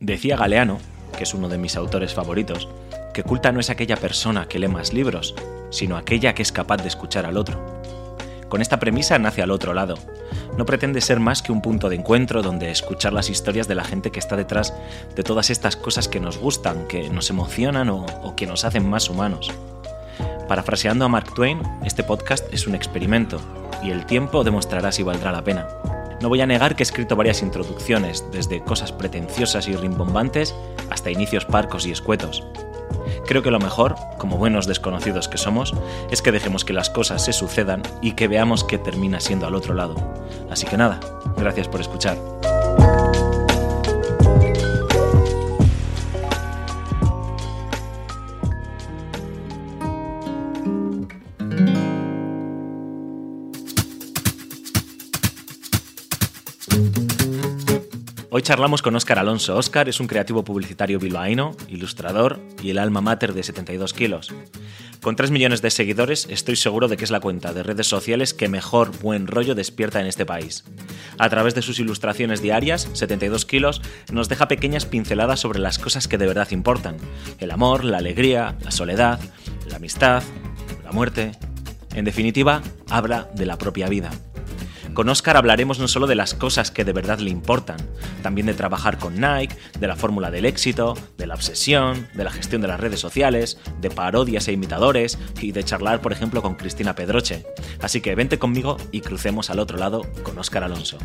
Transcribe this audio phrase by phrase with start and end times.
[0.00, 0.78] Decía Galeano,
[1.16, 2.68] que es uno de mis autores favoritos,
[3.14, 5.34] que culta no es aquella persona que lee más libros,
[5.70, 7.80] sino aquella que es capaz de escuchar al otro.
[8.48, 9.96] Con esta premisa nace al otro lado.
[10.56, 13.84] No pretende ser más que un punto de encuentro donde escuchar las historias de la
[13.84, 14.74] gente que está detrás
[15.14, 18.88] de todas estas cosas que nos gustan, que nos emocionan o, o que nos hacen
[18.88, 19.52] más humanos.
[20.48, 23.38] Parafraseando a Mark Twain, este podcast es un experimento
[23.82, 25.68] y el tiempo demostrará si valdrá la pena.
[26.22, 30.54] No voy a negar que he escrito varias introducciones, desde cosas pretenciosas y rimbombantes
[30.88, 32.42] hasta inicios parcos y escuetos.
[33.26, 35.74] Creo que lo mejor, como buenos desconocidos que somos,
[36.10, 39.54] es que dejemos que las cosas se sucedan y que veamos qué termina siendo al
[39.54, 39.96] otro lado.
[40.50, 40.98] Así que nada,
[41.36, 42.16] gracias por escuchar.
[58.38, 59.56] Hoy charlamos con Óscar Alonso.
[59.56, 64.32] Óscar es un creativo publicitario bilbaíno, ilustrador y el alma mater de 72 kilos.
[65.02, 68.34] Con 3 millones de seguidores, estoy seguro de que es la cuenta de redes sociales
[68.34, 70.62] que mejor buen rollo despierta en este país.
[71.18, 76.06] A través de sus ilustraciones diarias, 72 kilos nos deja pequeñas pinceladas sobre las cosas
[76.06, 76.96] que de verdad importan.
[77.40, 79.18] El amor, la alegría, la soledad,
[79.66, 80.22] la amistad,
[80.84, 81.32] la muerte.
[81.92, 84.12] En definitiva, habla de la propia vida.
[84.94, 87.76] Con Oscar hablaremos no solo de las cosas que de verdad le importan,
[88.22, 92.30] también de trabajar con Nike, de la fórmula del éxito, de la obsesión, de la
[92.30, 96.56] gestión de las redes sociales, de parodias e imitadores y de charlar, por ejemplo, con
[96.56, 97.46] Cristina Pedroche.
[97.80, 100.98] Así que vente conmigo y crucemos al otro lado con Oscar Alonso.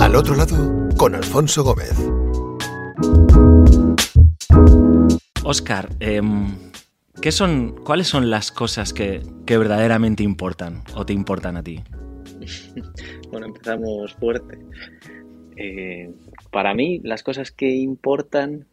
[0.00, 1.94] Al otro lado, con Alfonso Gómez.
[5.44, 6.48] Oscar, em,
[7.22, 11.82] ¿qué son, ¿cuáles son las cosas que, que verdaderamente importan o te importan a ti?
[13.30, 14.58] Bueno, empezamos fuerte.
[15.56, 16.10] Eh,
[16.50, 18.66] para mí, las cosas que importan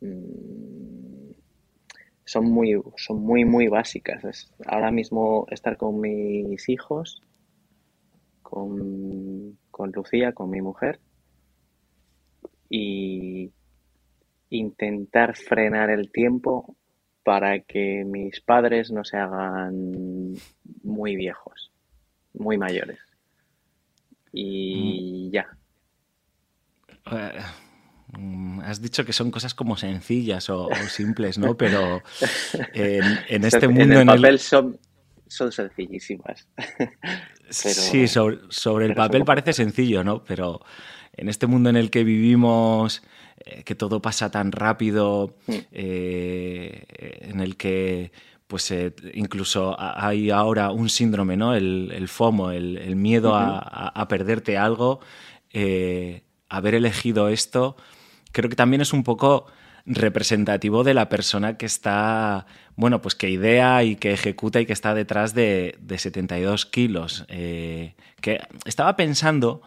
[0.00, 1.32] mm,
[2.24, 4.24] son muy, son muy, muy básicas.
[4.24, 7.20] Es ahora mismo estar con mis hijos,
[8.40, 11.00] con, con Lucía, con mi mujer,
[12.70, 13.50] y
[14.50, 16.76] intentar frenar el tiempo
[17.24, 20.34] para que mis padres no se hagan
[20.84, 21.72] muy viejos,
[22.34, 23.00] muy mayores.
[24.32, 25.48] Y ya.
[27.10, 27.40] Eh,
[28.16, 31.56] mm, Has dicho que son cosas como sencillas o, o simples, ¿no?
[31.56, 32.00] Pero
[32.74, 34.78] en, en este en mundo el en el, papel son,
[35.26, 36.48] son sencillísimas.
[36.56, 40.24] Pero- Sí, sobre, sobre el papel parece sencillo, ¿no?
[40.24, 40.60] Pero
[41.16, 43.02] en este mundo en el que vivimos,
[43.44, 45.52] eh, que todo pasa tan rápido, Mm.
[45.72, 48.12] eh, en el que
[48.46, 51.54] pues eh, incluso ha- hay ahora un síndrome, ¿no?
[51.54, 55.00] El, el FOMO, el, el miedo a, a- a perderte algo,
[56.48, 57.76] haber elegido esto,
[58.32, 59.46] creo que también es un poco
[59.86, 62.46] representativo de la persona que está,
[62.76, 67.24] bueno, pues que idea y que ejecuta y que está detrás de, de 72 kilos.
[67.28, 69.62] Eh, que estaba pensando,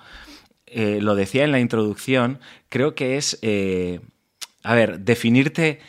[0.65, 2.39] eh, lo decía en la introducción,
[2.69, 4.01] creo que es, eh,
[4.63, 5.79] a ver, definirte,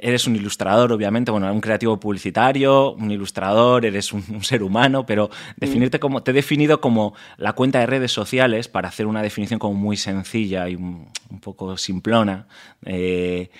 [0.00, 5.04] eres un ilustrador, obviamente, bueno, un creativo publicitario, un ilustrador, eres un, un ser humano,
[5.04, 9.22] pero definirte como, te he definido como la cuenta de redes sociales para hacer una
[9.22, 12.46] definición como muy sencilla y un, un poco simplona.
[12.84, 13.50] Eh,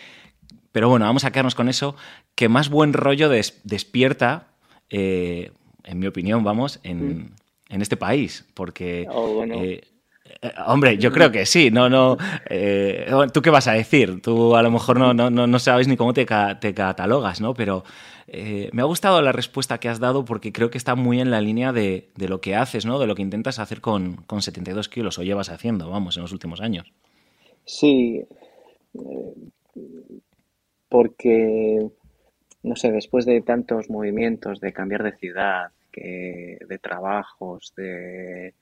[0.73, 1.97] pero bueno, vamos a quedarnos con eso,
[2.35, 4.49] que más buen rollo des- despierta,
[4.91, 5.53] eh,
[5.85, 7.33] en mi opinión, vamos, en,
[7.69, 9.07] en este país, porque...
[9.11, 9.55] Oh, bueno.
[9.57, 9.83] eh,
[10.67, 12.17] Hombre, yo creo que sí, no, no.
[12.51, 14.21] eh, bueno, ¿Tú qué vas a decir?
[14.21, 16.27] Tú a lo mejor no, no, no, sabes ni cómo te,
[16.61, 17.55] te catalogas, ¿no?
[17.55, 17.85] Pero
[18.27, 21.31] eh, me ha gustado la respuesta que has dado porque creo que está muy en
[21.31, 22.99] la línea de, de lo que haces, ¿no?
[22.99, 26.33] De lo que intentas hacer con, con 72 kilos o llevas haciendo, vamos, en los
[26.33, 26.93] últimos años.
[27.65, 28.25] Sí,
[28.95, 29.35] eh,
[30.89, 31.87] porque,
[32.65, 38.55] no sé, después de tantos movimientos de cambiar de ciudad, de trabajos, de,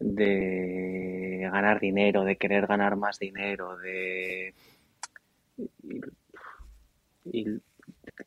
[0.00, 4.54] de ganar dinero, de querer ganar más dinero, de...
[7.24, 7.46] Y,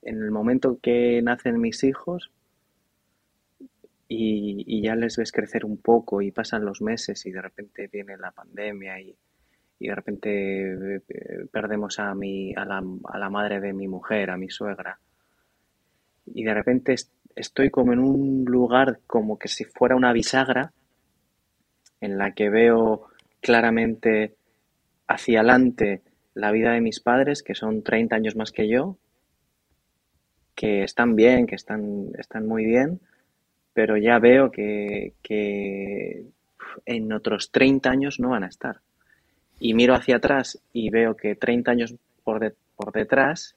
[0.04, 2.32] en el momento que nacen mis hijos
[4.08, 8.18] y, ya les ves crecer un poco y pasan los meses y de repente viene
[8.18, 9.16] la pandemia y,
[9.80, 11.02] y de repente eh,
[11.52, 15.00] perdemos a mi, a la, a la madre de mi mujer, a mi suegra.
[16.26, 20.74] Y de repente es- estoy como en un lugar como que si fuera una bisagra
[22.04, 23.08] en la que veo
[23.40, 24.36] claramente
[25.08, 26.02] hacia adelante
[26.34, 28.98] la vida de mis padres, que son 30 años más que yo,
[30.54, 33.00] que están bien, que están, están muy bien,
[33.74, 36.26] pero ya veo que, que
[36.86, 38.82] en otros 30 años no van a estar.
[39.62, 41.96] Y miro hacia atrás y veo que 30 años
[42.26, 43.56] por, por detrás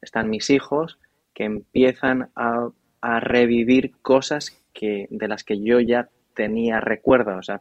[0.00, 1.00] están mis hijos
[1.34, 2.68] que empiezan a,
[3.00, 7.36] a, revivir cosas que, de las que yo ya tenía recuerdos.
[7.36, 7.60] O sea,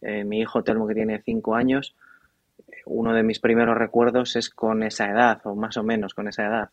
[0.00, 1.94] eh, mi hijo Telmo que tiene 5 años,
[2.86, 6.46] uno de mis primeros recuerdos es con esa edad, o más o menos con esa
[6.46, 6.70] edad.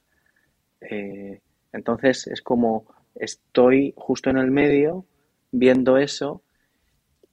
[0.81, 1.42] Eh,
[1.72, 2.86] entonces es como
[3.16, 5.06] estoy justo en el medio
[5.52, 6.42] viendo eso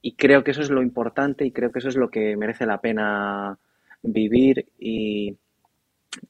[0.01, 2.65] y creo que eso es lo importante y creo que eso es lo que merece
[2.65, 3.57] la pena
[4.01, 5.37] vivir y,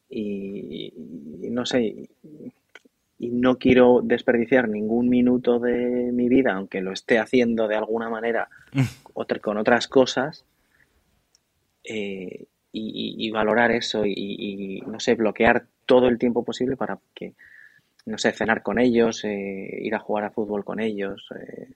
[0.09, 0.93] y,
[1.49, 2.09] no sé,
[3.19, 8.09] y no quiero desperdiciar ningún minuto de mi vida, aunque lo esté haciendo de alguna
[8.09, 8.49] manera
[9.15, 9.39] mm.
[9.41, 10.45] con otras cosas,
[11.83, 17.33] eh, y, valorar eso y, no sé, bloquear todo el tiempo posible para que,
[18.05, 21.73] no sé, cenar con ellos, eh, ir a jugar a fútbol con ellos, eh,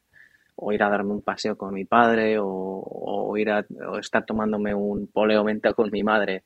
[0.56, 3.66] o ir a darme un paseo con mi padre, o, ir a
[4.00, 6.44] estar tomándome un poleo menta con mi madre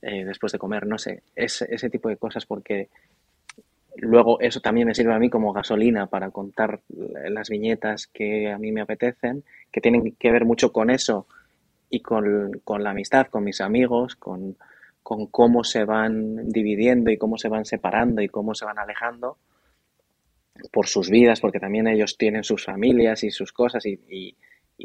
[0.00, 2.88] después de comer, no sé, ese tipo de cosas porque
[4.00, 6.80] luego eso también me sirve a mí como gasolina para contar
[7.28, 11.26] las viñetas que a mí me apetecen, que tienen que ver mucho con eso
[11.90, 14.56] y con, la amistad, con mis amigos, con,
[15.02, 19.36] cómo se van dividiendo y cómo se van separando y cómo se van alejando
[20.72, 24.36] por sus vidas, porque también ellos tienen sus familias y sus cosas y,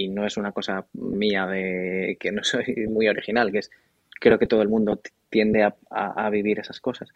[0.10, 3.72] no es una cosa mía de que no soy muy original, que es
[4.20, 7.10] creo que todo el mundo tiende a, vivir esas cosas.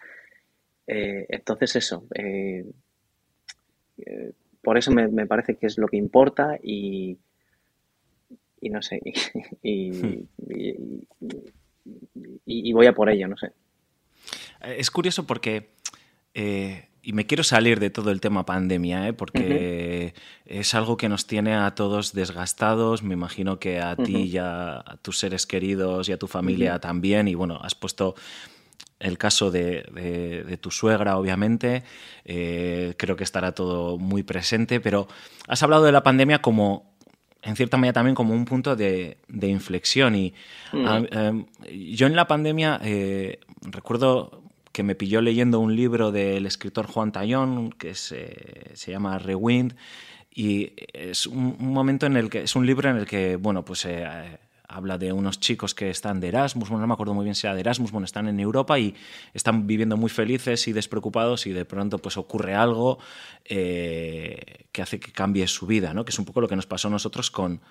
[0.92, 2.66] Eh, entonces eso, eh,
[3.98, 7.16] eh, por eso me, me, parece que es lo que importa y,
[8.60, 9.00] y no sé,
[9.62, 9.92] y,
[12.44, 13.52] y, voy a por ello, no sé.
[14.62, 15.70] Es curioso porque,
[16.34, 19.14] y me quiero salir de todo el tema pandemia, ¿eh?
[19.14, 20.16] porque
[20.46, 24.84] es algo que nos tiene a todos desgastados, me imagino que a ti y a,
[25.04, 28.16] tus seres queridos y a tu familia también, y bueno, has puesto
[29.00, 31.84] el caso de, tu suegra, obviamente,
[32.26, 35.08] eh, creo que estará todo muy presente, pero
[35.48, 36.90] has hablado de la pandemia como
[37.42, 40.16] en cierta manera también como un punto de, inflexión.
[40.16, 40.34] Y
[40.74, 40.88] mm.
[41.12, 46.86] em, yo en la pandemia eh, recuerdo que me pilló leyendo un libro del escritor
[46.86, 49.74] Juan Tallón que se, se llama Rewind
[50.34, 53.86] y es un, momento en el que es un libro en el que bueno pues
[53.86, 57.34] eh, habla de unos chicos que están de Erasmus, bueno, no me acuerdo muy bien
[57.34, 58.96] si era de Erasmus, bueno, están en Europa y
[59.34, 63.00] están viviendo muy felices y despreocupados y de pronto pues ocurre algo
[63.46, 66.06] eh, que hace que cambie su vida, ¿no?
[66.06, 67.62] que es un poco lo que nos pasó a nosotros con,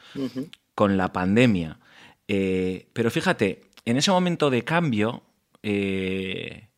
[0.74, 1.78] con la pandemia.
[2.26, 5.22] Eh, pero fíjate, en ese momento de cambio,
[5.62, 6.68] eh,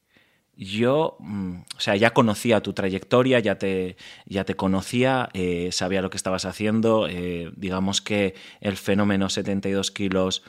[0.60, 3.96] yo, mm, o sea, ya conocía tu trayectoria, ya te,
[4.26, 9.90] ya te conocía, eh, sabía lo que estabas haciendo, eh, digamos que el fenómeno 72
[9.90, 10.42] kilos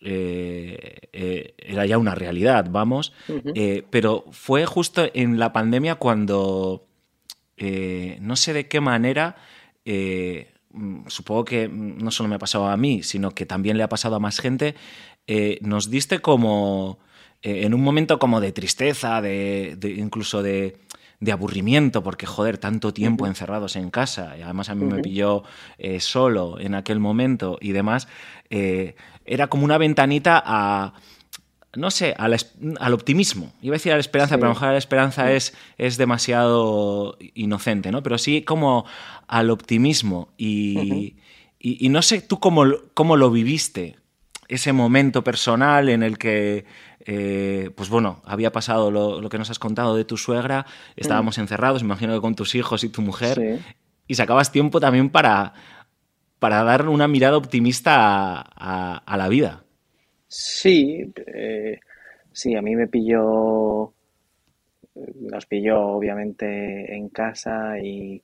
[0.00, 1.08] eh,
[1.56, 3.14] era ya una realidad, vamos,
[3.90, 6.86] pero fue justo en la pandemia cuando,
[8.20, 9.36] no sé de qué manera,
[9.86, 13.88] mm, supongo que no solo me ha pasado a mí, sino que también le ha
[13.88, 14.74] pasado a más gente,
[15.62, 16.98] nos diste como
[17.42, 20.76] eh, en un momento como de tristeza, de, incluso de,
[21.30, 25.44] aburrimiento, porque joder, tanto tiempo encerrados en casa, y además a mí me pilló
[25.78, 28.08] eh, solo en aquel momento y demás,
[28.50, 30.94] eh, era como una ventanita a,
[31.74, 32.34] no sé, al,
[32.92, 33.52] optimismo.
[33.62, 37.16] Iba a decir a la esperanza, pero a lo mejor la esperanza es, es demasiado
[37.34, 38.02] inocente, ¿no?
[38.02, 38.84] Pero sí como
[39.26, 41.16] al optimismo y,
[41.60, 42.64] y, no sé tú cómo,
[42.94, 43.96] cómo lo viviste,
[44.48, 46.64] ese momento personal en el que
[47.10, 51.40] eh, pues bueno, había pasado lo, que nos has contado de tu suegra, estábamos mm.
[51.40, 53.60] encerrados, imagino que con tus hijos y tu mujer,
[54.06, 55.54] y sacabas tiempo también para,
[56.38, 59.64] para dar una mirada optimista a, la vida.
[60.26, 61.80] Sí, eh,
[62.30, 63.94] sí, a mí me pilló,
[64.94, 68.22] nos pilló obviamente en casa y,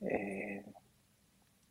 [0.00, 0.64] eh,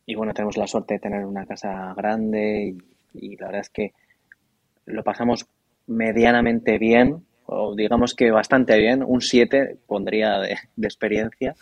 [0.06, 2.74] y bueno, tenemos la suerte de tener una casa grande
[3.12, 3.92] y la verdad es que
[4.86, 5.46] lo pasamos
[5.90, 11.54] medianamente bien, o digamos que bastante bien, un 7 pondría de, experiencia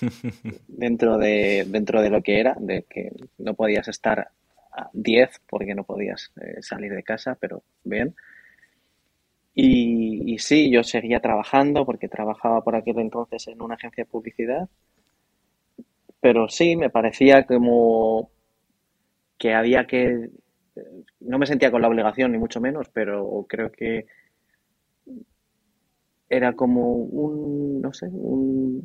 [0.68, 4.28] dentro de, dentro de lo que era, de que no podías estar
[4.72, 8.14] a 10 porque no podías eh, salir de casa, pero bien.
[9.54, 14.10] Y, y, sí, yo seguía trabajando porque trabajaba por aquel entonces en una agencia de
[14.10, 14.68] publicidad
[16.22, 18.30] pero sí, me parecía como
[19.36, 20.30] que había que...
[21.20, 24.06] No me sentía con la obligación, ni mucho menos, pero creo que
[26.28, 28.80] era como un, no sé, un,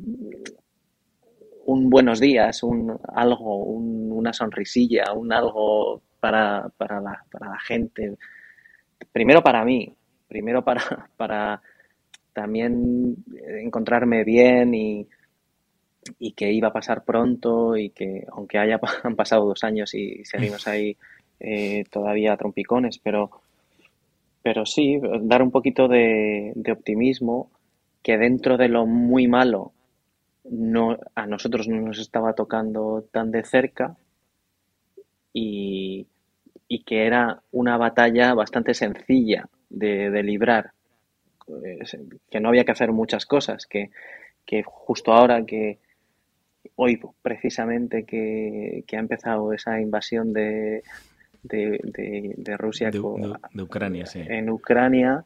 [1.88, 8.16] buenos días, un algo, una sonrisilla, un algo para, para, la, para la gente.
[9.12, 9.94] Primero para mí,
[10.28, 11.62] primero para, para
[12.34, 13.16] también
[13.62, 15.08] encontrarme bien y,
[16.18, 20.24] y que iba a pasar pronto y que aunque haya han pasado dos años y
[20.24, 20.96] seguimos ahí
[21.40, 23.30] eh, todavía trompicones, pero
[24.42, 27.50] pero sí, dar un poquito de, optimismo
[28.02, 29.72] que dentro de lo muy malo
[30.44, 33.96] no, a nosotros no nos estaba tocando tan de cerca
[35.34, 36.06] y,
[36.86, 40.70] que era una batalla bastante sencilla de, librar,
[42.30, 43.90] que no había que hacer muchas cosas, que,
[44.64, 45.78] justo ahora que
[46.76, 50.82] hoy precisamente que ha empezado esa invasión de,
[51.42, 53.00] de, Rusia de,
[53.62, 54.20] Ucrania, sí.
[54.26, 55.24] en Ucrania,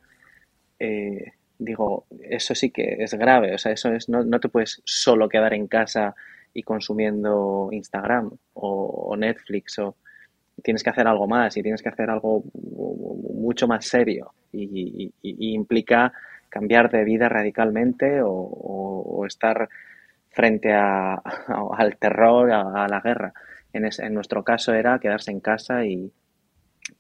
[0.79, 4.83] eh, digo, eso sí que es grave, o sea, eso es, no, no te puedes
[4.85, 6.15] solo quedar en casa
[6.55, 9.97] y consumiendo Instagram o, Netflix o
[10.63, 16.13] tienes que hacer algo más y tienes que hacer algo mucho más serio y, implica
[16.49, 19.69] cambiar de vida radicalmente o, estar
[20.31, 21.15] frente a,
[21.77, 23.33] al terror, a, la guerra.
[23.73, 26.13] En, en, nuestro caso era quedarse en casa y,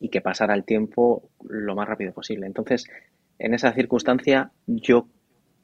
[0.00, 2.46] y que pasara el tiempo lo más rápido posible.
[2.46, 2.86] Entonces,
[3.38, 5.08] en esa circunstancia yo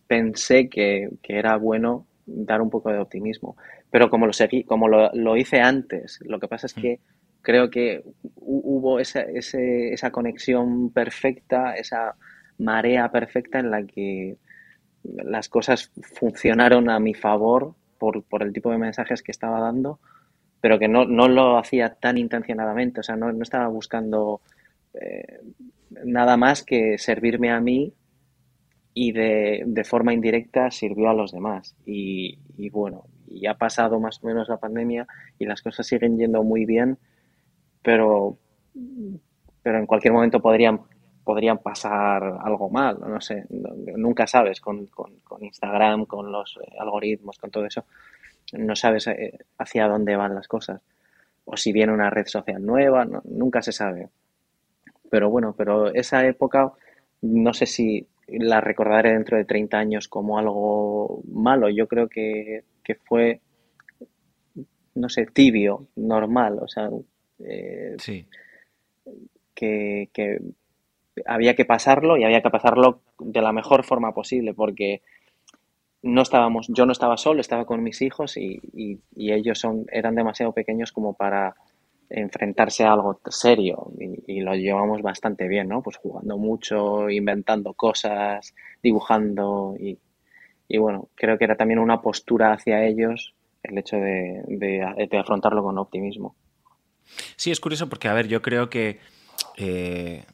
[0.06, 3.56] pensé que, era bueno dar un poco de optimismo.
[3.90, 7.00] Pero como lo seguí, como lo, hice antes, lo que pasa es que
[7.42, 8.02] creo que
[8.36, 12.16] hubo esa, esa conexión perfecta, esa
[12.58, 14.36] marea perfecta en la que
[15.04, 20.00] las cosas funcionaron a mi favor por, por el tipo de mensajes que estaba dando
[20.60, 24.40] pero que no, no lo hacía tan intencionadamente, o sea, no, no estaba buscando
[24.94, 25.40] eh,
[26.04, 27.92] nada más que servirme a mí
[28.94, 31.76] y de, de, forma indirecta sirvió a los demás.
[31.86, 35.06] Y, y, bueno, y ha pasado más o menos la pandemia
[35.38, 36.98] y las cosas siguen yendo muy bien,
[37.82, 38.38] pero,
[39.62, 40.80] pero en cualquier momento podrían,
[41.22, 43.44] podrían pasar algo mal, no sé,
[43.96, 47.84] nunca sabes con, con, con Instagram, con los algoritmos, con todo eso
[48.52, 50.80] no sabes eh, hacia dónde van las cosas.
[51.44, 54.08] O si viene una red social nueva, nunca se sabe.
[55.10, 56.72] Pero bueno, pero esa época
[57.22, 61.70] no sé si la recordaré dentro de 30 años como algo malo.
[61.70, 62.64] Yo creo que,
[63.04, 63.40] fue,
[64.94, 66.58] no sé, tibio, normal.
[66.60, 66.90] O sea,
[67.40, 68.26] eh, sí.
[69.54, 70.38] que, que
[71.24, 75.02] había que pasarlo y había que pasarlo de la mejor forma posible porque
[76.02, 78.60] no estábamos, yo no estaba solo, estaba con mis hijos y,
[79.16, 81.54] ellos son, eran demasiado pequeños como para
[82.10, 83.92] enfrentarse a algo serio
[84.26, 85.82] y, lo llevamos bastante bien, ¿no?
[85.82, 89.98] Pues jugando mucho, inventando cosas, dibujando y,
[90.78, 95.78] bueno, creo que era también una postura hacia ellos el hecho de, de, afrontarlo con
[95.78, 96.36] optimismo.
[97.36, 99.00] Sí, es curioso porque, a ver, yo creo que
[99.56, 100.24] eh,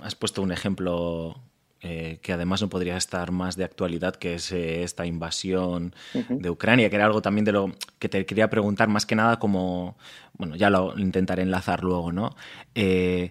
[0.00, 1.34] has puesto un ejemplo
[1.88, 5.94] eh, que además no podría estar más de actualidad, que es eh, esta invasión
[6.28, 9.38] de Ucrania, que era algo también de lo que te quería preguntar, más que nada
[9.38, 9.96] como,
[10.36, 12.34] bueno, ya lo intentaré enlazar luego, ¿no?
[12.74, 13.30] Eh,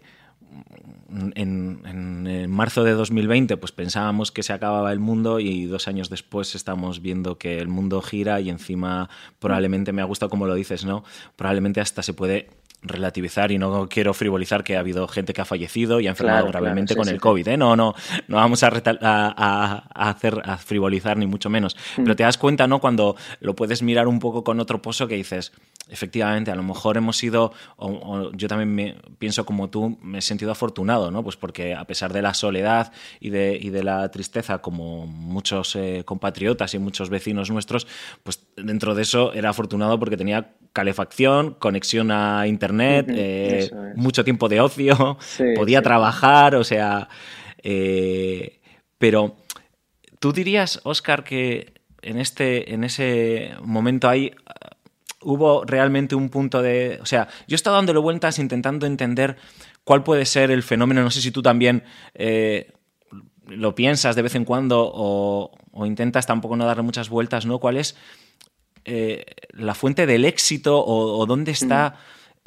[1.36, 6.10] en, en, marzo de 2020 pues pensábamos que se acababa el mundo y dos años
[6.10, 9.10] después estamos viendo que el mundo gira y encima
[9.40, 11.04] probablemente me ha gustado como lo dices, ¿no?
[11.36, 12.48] Probablemente hasta se puede
[12.82, 16.48] relativizar y no quiero frivolizar que ha habido gente que ha fallecido y ha enfermado
[16.48, 17.48] gravemente con el COVID.
[17.48, 17.58] ¿eh?
[17.58, 17.94] No, no,
[18.28, 21.76] no vamos a, a, hacer a frivolizar ni mucho menos.
[21.98, 22.04] Mm.
[22.04, 22.80] Pero te das cuenta, ¿no?
[22.80, 25.52] Cuando lo puedes mirar un poco con otro pozo que dices,
[25.90, 30.22] efectivamente, a lo mejor hemos sido, o, yo también me, pienso como tú, me he
[30.22, 31.24] sentido afortunado, ¿no?
[31.24, 35.76] Pues porque a pesar de la soledad y de, y de la tristeza, como muchos
[35.76, 37.88] eh, compatriotas y muchos vecinos nuestros,
[38.24, 44.50] pues dentro de eso era afortunado porque tenía calefacción, conexión a internet, eh, mucho tiempo
[44.50, 45.18] de ocio,
[45.56, 47.08] podía trabajar, o sea,
[47.64, 48.60] eh,
[48.98, 49.38] pero
[50.20, 54.32] tú dirías, Oscar, que en este, en ese momento ahí
[55.26, 57.00] hubo realmente un punto de.
[57.02, 59.36] O sea, yo he estado dándole vueltas intentando entender
[59.84, 61.02] cuál puede ser el fenómeno.
[61.02, 61.84] No sé si tú también
[62.14, 62.72] eh,
[63.48, 65.52] lo piensas de vez en cuando o,
[65.86, 67.60] intentas tampoco no darle muchas vueltas, ¿no?
[67.60, 67.98] ¿Cuál es
[68.86, 71.98] eh, la fuente del éxito o, dónde está.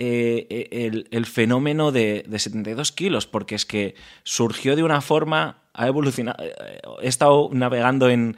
[0.00, 5.86] Eh, el, fenómeno de, de, 72 kilos, porque es que surgió de una forma ha
[5.86, 6.42] evolucionado.
[7.00, 8.36] He estado navegando en,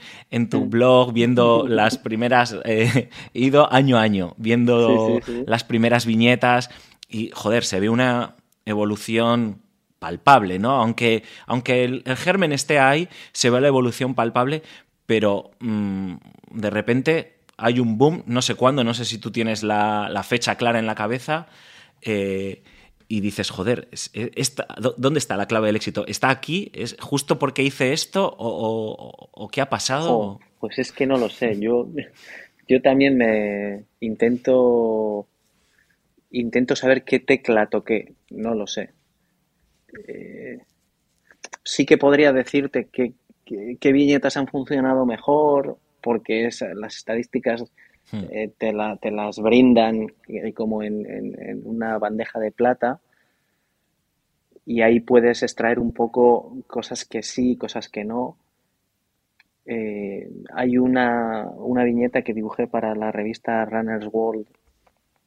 [0.50, 0.70] tu mm.
[0.70, 6.70] blog, viendo las primeras, he ido año a año, viendo las primeras viñetas
[7.08, 9.62] y, joder, se ve una evolución
[9.98, 10.72] palpable, ¿no?
[10.72, 14.62] Aunque, aunque el, germen esté ahí, se ve la evolución palpable,
[15.06, 16.14] pero mm,
[16.52, 20.56] de repente hay un boom, no sé cuándo, no sé si tú tienes la, fecha
[20.56, 21.46] clara en la cabeza,
[22.02, 22.62] eh,
[23.08, 23.88] y dices, joder,
[24.96, 26.06] ¿dónde está la clave del éxito?
[26.06, 26.70] ¿Está aquí?
[26.72, 28.34] ¿Es justo porque hice esto?
[28.38, 30.38] ¿O, qué ha pasado?
[30.60, 31.58] pues es que no lo sé.
[31.58, 31.88] Yo,
[32.68, 35.26] yo también me intento,
[36.30, 38.12] intento saber qué tecla toqué.
[38.30, 38.90] No lo sé.
[40.06, 40.58] Eh,
[41.64, 43.12] sí que podría decirte qué,
[43.92, 47.64] viñetas han funcionado mejor, porque es, las estadísticas
[48.12, 48.24] Hmm.
[48.30, 53.00] Eh, te, te, las brindan eh, como en, una bandeja de plata
[54.66, 58.36] y ahí puedes extraer un poco cosas que sí, cosas que no.
[59.64, 64.46] Eh, hay una, una, viñeta que dibujé para la revista Runner's World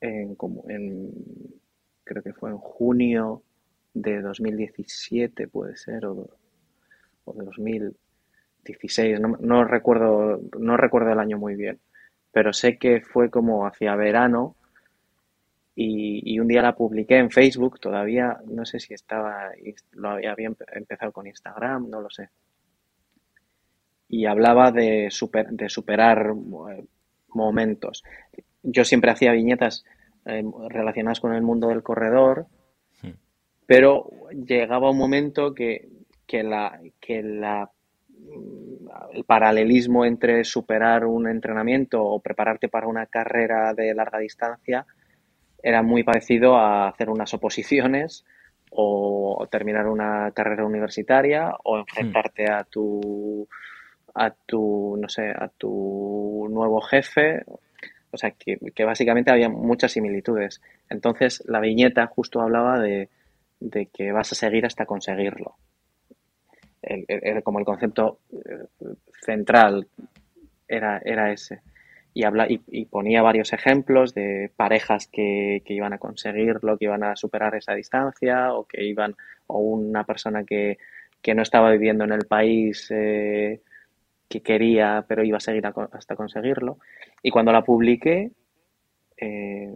[0.02, 1.10] en, como en,
[2.04, 3.44] creo que fue en junio
[3.94, 6.28] de 2017, puede ser, o,
[7.24, 7.46] o de
[8.66, 11.80] 2016, no, no, recuerdo, no recuerdo el año muy bien
[12.34, 14.58] pero sé que fue como hacia verano
[15.76, 19.52] y, un día la publiqué en Facebook, todavía no sé si estaba,
[19.92, 22.30] lo había empezado con Instagram, no lo sé.
[24.08, 25.10] Y hablaba de,
[25.52, 26.34] de superar
[26.72, 26.86] eh,
[27.30, 28.04] momentos.
[28.62, 29.84] Yo siempre hacía viñetas
[30.26, 32.46] eh, relacionadas con el mundo del corredor,
[33.02, 33.10] hmm.
[33.66, 35.88] pero llegaba un momento que,
[36.28, 37.72] que, la, que la
[39.14, 44.86] el paralelismo entre superar un entrenamiento o prepararte para una carrera de larga distancia
[45.62, 48.26] era muy parecido a hacer unas oposiciones
[48.72, 53.48] o terminar una carrera universitaria o enfrentarte a tu
[54.16, 57.44] a tu no sé a tu nuevo jefe.
[58.12, 60.62] O sea que, que básicamente había muchas similitudes.
[60.90, 63.10] Entonces la viñeta justo hablaba de,
[63.60, 65.56] de que vas a seguir hasta conseguirlo
[67.44, 68.66] como el concepto eh,
[69.26, 69.88] central
[70.68, 71.62] era, era ese.
[72.16, 77.16] Y, habla, y, ponía varios ejemplos de parejas que, iban a conseguirlo, que iban a
[77.16, 79.16] superar esa distancia, o que iban,
[79.48, 80.78] o una persona que,
[81.34, 83.62] no estaba viviendo en el país eh,
[84.30, 86.78] que quería, pero iba a seguir hasta conseguirlo.
[87.24, 88.32] Y cuando la publiqué,
[89.18, 89.74] eh,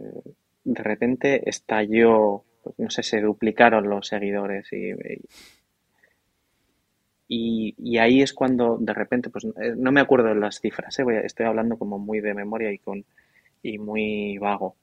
[0.62, 5.57] de repente estalló, pues, no sé, se duplicaron los seguidores y y,
[7.28, 11.04] ahí es cuando de repente, pues eh, no me acuerdo de las cifras, ¿eh?
[11.24, 13.04] estoy hablando como muy de memoria y, con,
[13.62, 14.76] y muy vago.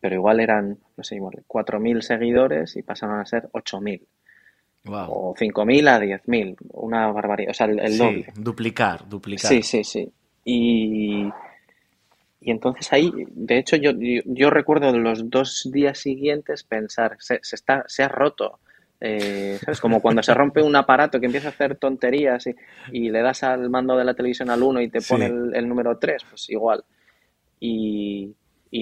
[0.00, 4.02] Pero igual eran, no sé, igual 4.000 seguidores y pasaron a ser 8.000.
[4.84, 5.06] Wow.
[5.08, 8.26] O 5.000 a 10.000, una barbaridad, o sea, el, sí, doble.
[8.34, 9.48] Duplicar, duplicar.
[9.48, 10.10] Sí, sí, sí.
[10.44, 11.30] Y,
[12.40, 17.54] y entonces ahí, de hecho, yo, yo, recuerdo los dos días siguientes pensar, se, se,
[17.54, 18.58] está, se ha roto
[19.04, 19.80] eh, ¿sabes?
[19.80, 22.46] Como cuando se rompe un aparato que empieza a hacer tonterías
[22.92, 25.98] y, le das al mando de la televisión al 1 y te pone el, número
[25.98, 26.84] 3, pues igual.
[27.58, 28.36] Y,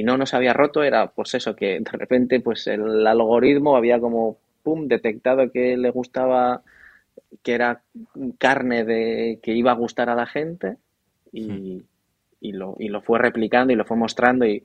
[0.04, 4.36] no nos había roto, era pues eso, que de repente pues el algoritmo había como,
[4.62, 6.62] pum, detectado que le gustaba,
[7.42, 7.82] que era
[8.36, 10.76] carne de que iba a gustar a la gente
[11.32, 11.82] y,
[12.42, 14.62] y, lo, y lo fue replicando y lo fue mostrando y,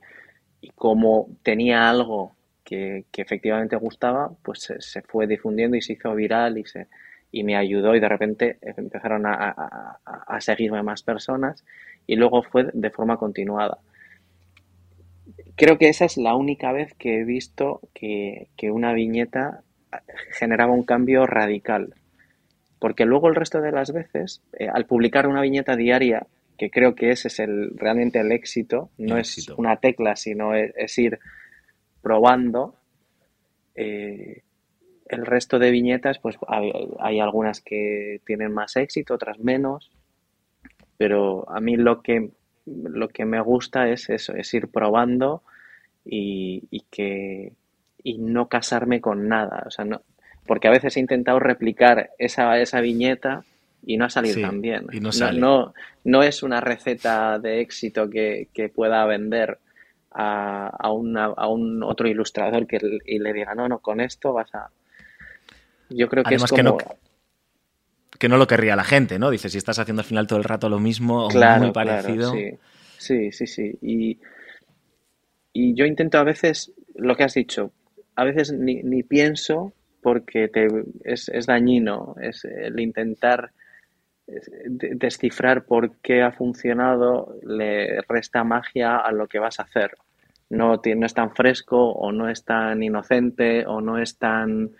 [0.60, 2.35] y como tenía algo
[2.66, 6.88] que, efectivamente gustaba, pues se, fue difundiendo y se hizo viral y, se,
[7.30, 10.00] y me ayudó y de repente empezaron a,
[10.40, 11.64] seguirme más personas
[12.06, 13.78] y luego fue de forma continuada.
[15.54, 19.62] Creo que esa es la única vez que he visto que, una viñeta
[20.32, 21.94] generaba un cambio radical.
[22.78, 26.26] Porque luego el resto de las veces, eh, al publicar una viñeta diaria,
[26.58, 30.98] que creo que ese es el, realmente el éxito, no es una tecla, sino es
[30.98, 31.18] ir
[32.06, 32.76] probando.
[33.74, 34.42] Eh,
[35.08, 39.90] el resto de viñetas, pues hay, algunas que tienen más éxito, otras menos.
[40.96, 42.30] Pero a mí lo que,
[42.64, 45.42] lo que me gusta es eso, es ir probando
[46.04, 47.54] y, que
[48.04, 49.64] y no casarme con nada.
[49.66, 50.02] O sea, no,
[50.46, 53.42] porque a veces he intentado replicar esa, esa viñeta
[53.84, 54.86] y no ha salido tan bien.
[55.40, 59.58] no, no, es una receta de éxito que, que pueda vender
[60.16, 64.70] a, a, un otro ilustrador que y le diga, no, no, con esto vas a...
[65.90, 66.56] Yo creo que es como...
[66.56, 66.78] que no
[68.18, 69.30] que no lo querría la gente, ¿no?
[69.30, 72.32] Dice, si estás haciendo al final todo el rato lo mismo o muy parecido.
[72.32, 73.30] sí.
[73.30, 74.18] sí, sí, Y,
[75.52, 77.72] y, yo intento a veces, lo que has dicho,
[78.14, 80.66] a veces ni, ni, pienso, porque te,
[81.04, 83.52] es, es dañino, es el intentar
[84.66, 89.92] descifrar por qué ha funcionado le resta magia a lo que vas a hacer.
[90.48, 94.70] No, no es tan fresco o no es tan inocente o no es tan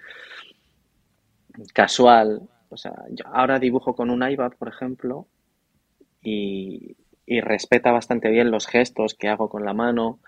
[1.73, 2.43] casual.
[2.69, 5.27] O sea, yo ahora dibujo con un iPad, por ejemplo,
[6.23, 10.21] y, y respeta bastante bien los gestos que hago con la mano,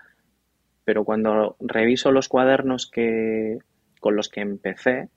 [0.83, 3.59] pero cuando reviso los cuadernos que,
[3.99, 5.09] con los que empecé,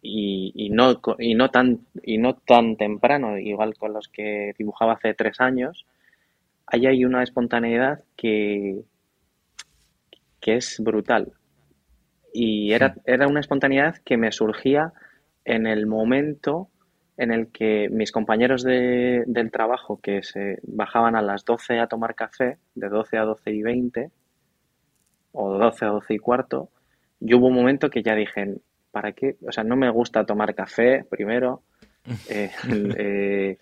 [0.00, 4.94] y, y, no, y, no tan, y no tan temprano, igual con los que dibujaba
[4.94, 5.86] hace tres años,
[6.70, 8.82] ahí hay una espontaneidad que,
[10.40, 11.32] que es brutal.
[12.32, 14.92] Y era, era una espontaneidad que me surgía
[15.44, 16.68] en el momento
[17.16, 21.88] en el que mis compañeros de, del trabajo que se bajaban a las 12 a
[21.88, 24.10] tomar café, de 12 a 12 y 20,
[25.32, 26.70] o 12 a 12 y cuarto,
[27.18, 28.58] yo hubo un momento que ya dije,
[28.92, 29.36] ¿para qué?
[29.46, 31.62] O sea, no me gusta tomar café primero.
[32.30, 32.50] Eh,
[32.96, 33.58] eh,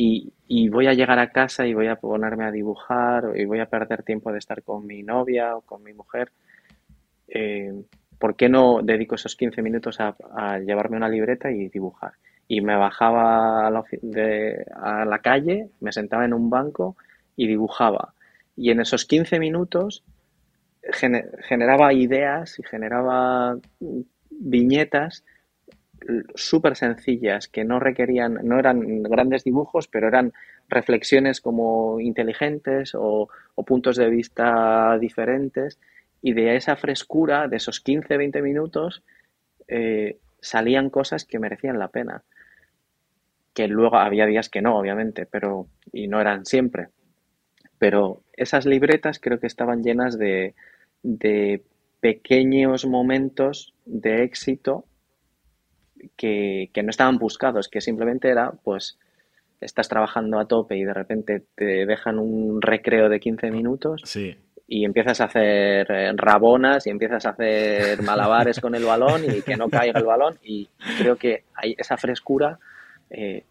[0.00, 3.66] y, voy a llegar a casa y voy a ponerme a dibujar y voy a
[3.66, 6.30] perder tiempo de estar con mi novia o con mi mujer.
[7.26, 7.72] Eh,
[8.18, 12.12] ¿Por qué no dedico esos 15 minutos a, llevarme una libreta y dibujar?
[12.46, 16.96] Y me bajaba de, a la calle, me sentaba en un banco
[17.36, 18.14] y dibujaba.
[18.56, 20.04] Y en esos 15 minutos
[21.42, 23.58] generaba ideas y generaba
[24.30, 25.24] viñetas
[26.34, 30.32] súper sencillas que no requerían, no eran grandes dibujos, pero eran
[30.68, 33.28] reflexiones como inteligentes o,
[33.66, 35.78] puntos de vista diferentes
[36.22, 39.02] y de esa frescura, de esos 15-20 minutos,
[39.66, 42.22] eh, salían cosas que merecían la pena.
[43.52, 46.88] Que luego había días que no, obviamente, pero y no eran siempre.
[47.78, 50.54] Pero esas libretas creo que estaban llenas de
[52.00, 54.84] pequeños momentos de éxito
[56.16, 58.98] que, que, no estaban buscados, que simplemente era, pues,
[59.60, 64.36] estás trabajando a tope y de repente te dejan un recreo de 15 minutos sí.
[64.66, 69.42] y empiezas a hacer eh, rabonas y empiezas a hacer malabares con el balón y
[69.42, 72.58] que no caiga el balón y creo que hay esa frescura
[73.10, 73.44] eh,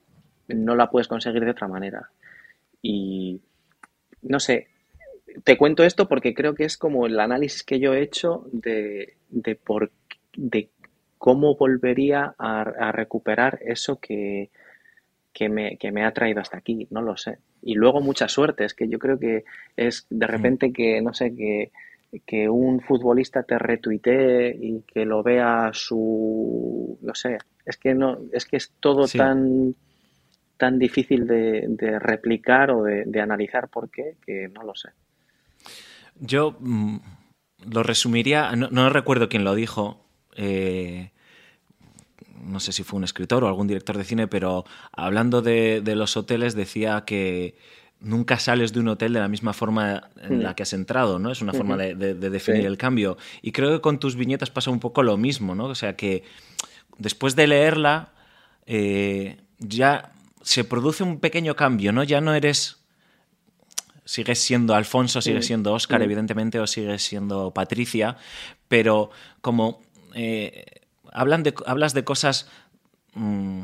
[0.47, 2.09] no la puedes conseguir de otra manera.
[2.81, 3.41] Y
[4.21, 4.67] no sé,
[5.43, 9.17] te cuento esto porque creo que es como el análisis que yo he hecho de,
[9.29, 9.91] de, por,
[10.35, 10.69] de
[11.17, 14.49] cómo volvería a, a recuperar eso que,
[15.33, 17.39] que, me, que me ha traído hasta aquí, no lo sé.
[17.61, 21.35] Y luego mucha suerte, es que yo creo que es de repente que, no sé,
[21.35, 21.71] que,
[22.25, 28.19] que un futbolista te retuitee y que lo vea su, no sé, es que no,
[28.31, 29.17] es que es todo sí.
[29.17, 29.75] tan
[30.57, 34.89] tan difícil de, de replicar o de, de, analizar por qué, que no lo sé.
[36.19, 36.97] Yo mm,
[37.71, 40.06] lo resumiría, no, no, recuerdo quién lo dijo,
[40.37, 41.11] eh,
[42.41, 45.95] no sé si fue un escritor o algún director de cine, pero hablando de, de,
[45.95, 47.57] los hoteles decía que
[47.99, 51.31] nunca sales de un hotel de la misma forma en la que has entrado, ¿no?
[51.31, 52.67] Es una forma de, de definir sí.
[52.67, 53.17] el cambio.
[53.41, 55.65] Y creo que con tus viñetas pasa un poco lo mismo, ¿no?
[55.65, 56.23] O sea que
[56.97, 58.13] después de leerla,
[58.65, 62.03] eh, ya se produce un pequeño cambio, ¿no?
[62.03, 62.77] Ya no eres
[64.05, 68.15] sigues siendo Alfonso, sigues siendo Oscar, evidentemente, o sigues siendo Patricia,
[68.69, 69.09] pero
[69.41, 69.81] como
[70.13, 72.47] eh, hablan de, hablas de cosas
[73.13, 73.63] mmm,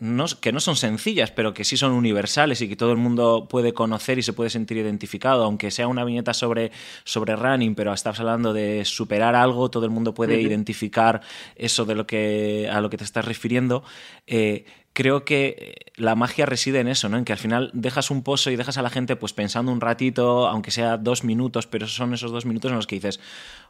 [0.00, 3.46] no, que no son sencillas, pero que sí son universales y que todo el mundo
[3.48, 6.72] puede conocer y se puede sentir identificado, aunque sea una viñeta sobre,
[7.04, 10.46] sobre running, pero estás hablando de superar algo, todo el mundo puede uh -huh.
[10.46, 11.20] identificar
[11.54, 13.84] eso de lo que, a lo que te estás refiriendo.
[14.26, 17.18] Eh, creo que la magia reside en eso, ¿no?
[17.18, 19.80] En que al final dejas un pozo y dejas a la gente pues pensando un
[19.80, 23.20] ratito, aunque sea dos minutos, pero son esos dos minutos en los que dices,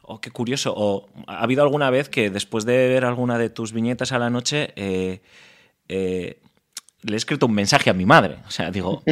[0.01, 0.73] oh, qué curioso.
[0.75, 4.29] O ha habido alguna vez que después de ver alguna de tus viñetas a la
[4.29, 5.21] noche, eh,
[5.91, 6.39] eh,
[7.03, 8.37] le he escrito un mensaje a mi madre.
[8.47, 9.03] O sea, digo,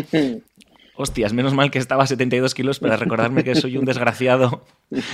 [0.96, 4.66] hostias, menos mal que estaba a 72 kilos para recordarme que soy un desgraciado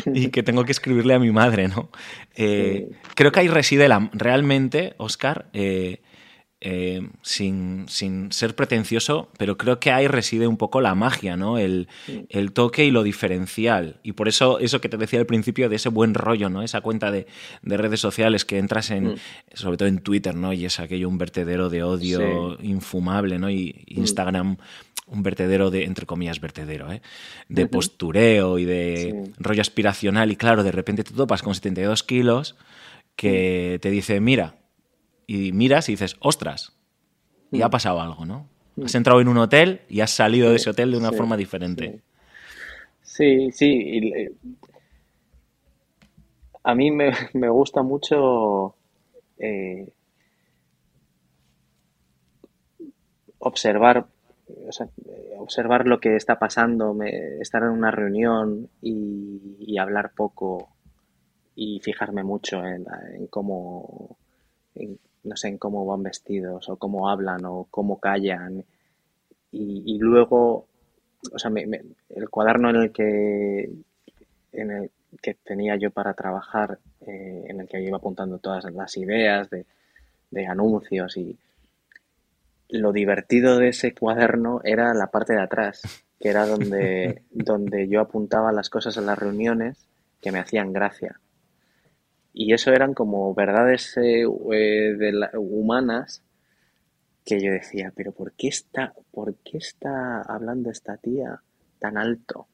[0.06, 1.89] y que tengo que escribirle a mi madre, ¿no?
[2.36, 6.01] Eh, creo que ahí reside la, realmente, Oscar, eh,
[6.62, 11.58] eh, sin, sin, ser pretencioso, pero creo que ahí reside un poco la magia, ¿no?
[11.58, 11.88] El,
[12.30, 14.00] el, toque y lo diferencial.
[14.04, 16.63] Y por eso, eso que te decía al principio de ese buen rollo, ¿no?
[16.63, 17.28] Esa cuenta de,
[17.62, 19.15] de redes sociales que entras en, mm.
[19.54, 20.54] sobre todo en Twitter, ¿no?
[20.54, 22.68] Y es aquello un vertedero de odio sí.
[22.68, 23.50] infumable, ¿no?
[23.50, 24.52] Y Instagram.
[24.52, 24.58] Mm
[25.08, 27.02] un vertedero de, entre comillas, vertedero, ¿eh?
[27.48, 27.70] de uh -huh.
[27.70, 29.34] postureo y de sí.
[29.38, 32.56] rollo aspiracional y claro, de repente te topas con 72 kilos
[33.15, 34.56] que te dice, mira,
[35.28, 36.74] y miras y dices, ostras,
[37.52, 38.48] y ha pasado algo, ¿no?
[38.84, 41.38] Has entrado en un hotel y has salido de ese hotel de una sí, forma
[41.38, 42.02] diferente.
[43.04, 44.02] Sí, sí.
[46.64, 48.76] a mí me, me gusta mucho
[49.38, 49.88] eh,
[53.40, 54.06] observar,
[54.68, 54.88] o sea,
[55.38, 60.70] observar lo que está pasando, me- estar en una reunión y, y hablar poco
[61.56, 62.86] y fijarme mucho en,
[63.16, 64.18] en cómo,
[64.76, 68.64] en- no sé, en cómo van vestidos o cómo hablan o cómo callan.
[69.52, 70.68] Y, y luego,
[71.34, 73.70] o sea, me- me- el cuaderno en el que,
[74.54, 78.98] en el que tenía yo para trabajar, eh, en el que iba apuntando todas las
[78.98, 79.66] ideas de,
[80.32, 81.38] de anuncios y
[82.70, 85.82] lo divertido de ese cuaderno era la parte de atrás,
[86.20, 89.78] que era donde, donde yo apuntaba las cosas en las reuniones
[90.22, 91.20] que me hacían gracia.
[92.36, 96.21] Y eso eran como verdades eh, eh, de la- humanas
[97.26, 101.41] que yo decía, pero ¿por qué está, por qué está hablando esta tía
[101.80, 102.48] tan alto?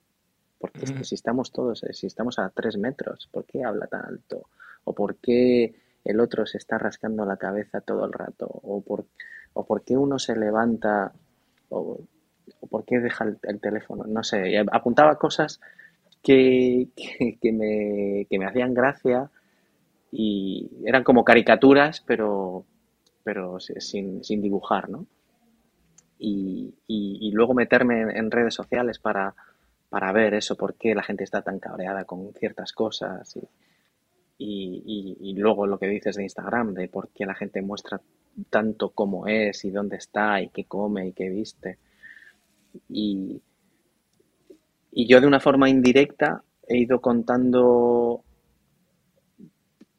[0.60, 3.88] Porque es que si estamos todos, eh, si estamos a tres metros, ¿por qué habla
[3.88, 4.48] tan alto?
[4.86, 8.48] ¿O por qué el otro se está rascando la cabeza todo el rato?
[8.48, 9.06] ¿O por,
[9.54, 11.14] o por qué uno se levanta?
[11.70, 12.00] ¿O,
[12.62, 14.06] o por qué deja el, el teléfono?
[14.08, 15.60] No sé, apuntaba cosas
[16.24, 19.30] que, que, que me, que me hacían gracia
[20.12, 22.66] y eran como caricaturas, pero,
[23.24, 25.06] pero sin, sin dibujar, ¿no?
[26.20, 29.34] Y, y- luego meterme en, redes sociales para,
[29.90, 33.36] para ver eso, por qué la gente está tan cabreada con ciertas cosas.
[34.38, 38.02] Y- y luego lo que dices de Instagram, de por qué la gente muestra
[38.50, 41.78] tanto cómo es y dónde está y qué come y qué viste.
[42.90, 43.42] Y,
[44.92, 48.24] y yo de una forma indirecta he ido contando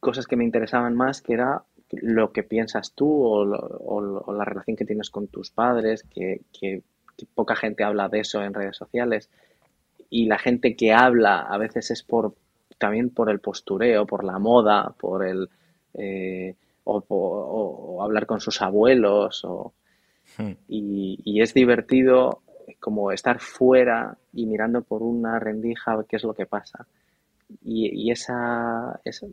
[0.02, 1.62] cosas que me interesaban más, que era
[1.92, 6.02] lo que piensas tú o, lo- o o la relación que tienes con tus padres,
[6.02, 6.82] que, que-
[7.16, 9.30] que poca gente habla de eso en redes sociales.
[10.10, 12.34] Y la gente que habla a veces es por
[12.78, 15.48] también por el postureo, por la moda, por el
[15.94, 19.72] eh, o, o- hablar con sus abuelos o,
[20.38, 20.52] Hmm.
[20.68, 22.40] y, y es divertido
[22.80, 26.86] como estar fuera y mirando por una rendija a ver qué es lo que pasa.
[27.62, 29.26] Y, y esa, esa,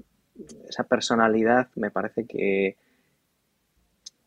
[0.68, 2.78] esa personalidad me parece que,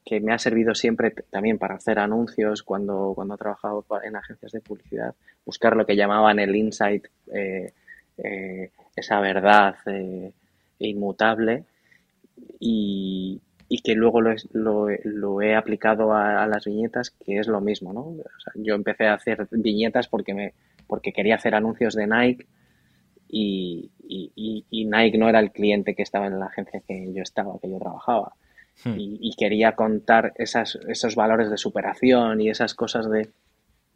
[0.04, 4.52] que me ha servido siempre también para hacer anuncios cuando, cuando he trabajado en agencias
[4.52, 7.72] de publicidad, buscar lo que llamaban el insight, eh,
[8.18, 10.32] eh, esa verdad eh,
[10.78, 11.64] inmutable
[12.58, 17.60] y, y que luego lo, lo, lo he aplicado a, las viñetas, que es lo
[17.60, 18.14] mismo, ¿no?
[18.56, 20.52] Yo empecé a hacer viñetas porque, me,
[20.86, 22.46] porque quería hacer anuncios de Nike
[23.32, 27.22] y, y, y- Nike no era el cliente que estaba en la agencia que yo
[27.22, 28.34] estaba, que yo trabajaba.
[28.84, 28.94] Hmm.
[28.98, 33.30] Y, y quería contar esas, esos valores de superación y esas cosas de,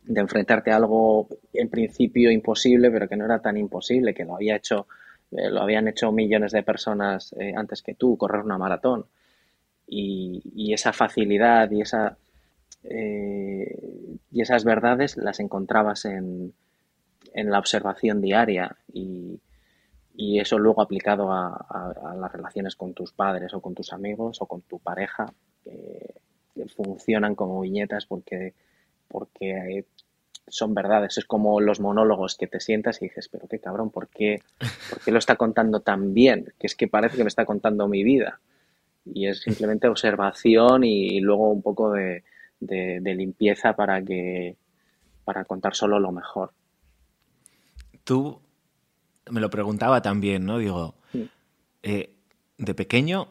[0.04, 4.36] de enfrentarte a algo en principio imposible, pero que no era tan imposible, que lo
[4.36, 4.86] había hecho,
[5.32, 9.04] eh, lo habían hecho millones de personas eh, antes que tú, correr una maratón.
[9.86, 12.16] Y, y esa facilidad y esa
[12.84, 16.54] eh, y esas verdades las encontrabas en,
[17.36, 19.38] en la observación diaria y,
[20.16, 24.46] y eso luego aplicado a, las relaciones con tus padres o con tus amigos o
[24.46, 25.26] con tu pareja,
[25.62, 28.54] que funcionan como viñetas porque,
[29.08, 29.84] porque
[30.48, 31.18] son verdades.
[31.18, 34.40] Es como los monólogos que te sientas y dices, pero qué cabrón, ¿por qué,
[34.88, 36.54] por qué lo está contando tan bien?
[36.58, 38.40] Que es que parece que me está contando mi vida.
[39.04, 42.24] Y es simplemente observación y, luego un poco de,
[42.60, 44.56] de- de limpieza para que
[45.24, 46.52] para contar solo lo mejor.
[48.06, 48.40] Tú
[49.30, 50.58] me lo preguntaba también, ¿no?
[50.58, 50.96] Digo,
[51.82, 52.16] eh,
[52.58, 53.28] de pequeño,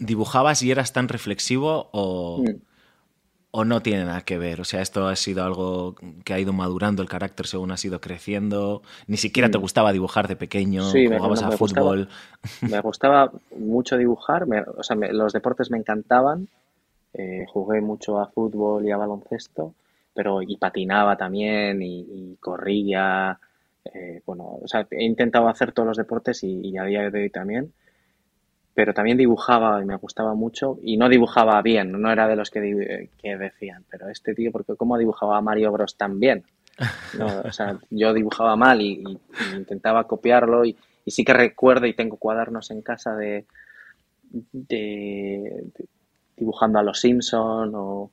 [0.00, 2.52] ¿dibujabas y eras tan reflexivo o,
[3.50, 4.60] o no tiene nada que ver?
[4.60, 8.00] O sea, esto ha sido algo que ha ido madurando el carácter según has ido
[8.00, 8.82] creciendo.
[9.06, 11.94] Ni siquiera te gustaba dibujar de pequeño, me- jugabas no, a me gustaba.
[11.94, 12.08] fútbol.
[12.66, 16.48] Me gustaba mucho dibujar, me- o sea, me- los deportes me encantaban,
[17.14, 19.74] eh, jugué mucho a fútbol y a baloncesto,
[20.14, 23.38] pero y patinaba también y, y corría,
[23.86, 27.22] eh, bueno, o sea, he intentado hacer todos los deportes y, y a día de
[27.22, 27.72] hoy también,
[28.74, 32.50] pero también dibujaba y me gustaba mucho y no dibujaba bien, no era de los
[32.50, 36.44] que, que decían, pero este tío, porque cómo dibujaba a Mario Bros tan bien?
[37.18, 39.20] No, o sea, yo dibujaba mal y, y-
[39.52, 43.44] y intentaba copiarlo y, y sí que recuerdo y tengo cuadernos en casa de,
[44.52, 45.86] de- de-
[46.36, 48.10] dibujando a los Simpson o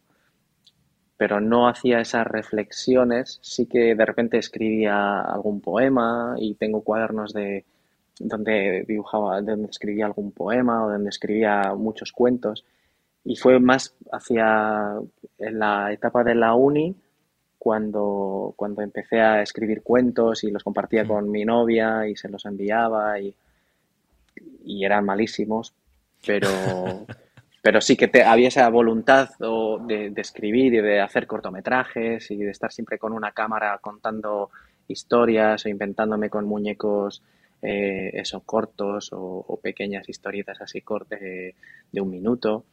[1.20, 7.34] pero no hacía esas reflexiones, sí que de repente escribía algún poema y tengo cuadernos
[7.34, 7.66] de
[8.18, 12.64] donde dibujaba, donde escribía algún poema o donde escribía muchos cuentos.
[13.26, 14.94] Y fue más hacia
[15.40, 16.96] en la etapa de la uni
[17.58, 22.46] cuando, cuando empecé a escribir cuentos y los compartía con mi novia y se los
[22.46, 23.36] enviaba y,
[24.64, 25.74] y eran malísimos,
[26.26, 26.48] pero,
[27.70, 32.38] pero sí que te, había esa voluntad de, de, escribir y de hacer cortometrajes y
[32.38, 34.50] de estar siempre con una cámara contando
[34.88, 37.22] historias o inventándome con muñecos
[37.62, 41.54] eh, cortos o, pequeñas historietas así cortas de,
[42.02, 42.66] un minuto,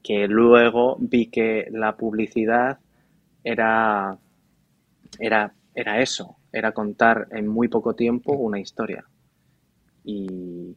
[0.00, 2.78] que luego vi que la publicidad
[3.42, 4.16] era,
[5.18, 9.04] era, era eso, era contar en muy poco tiempo una historia.
[10.04, 10.76] Y,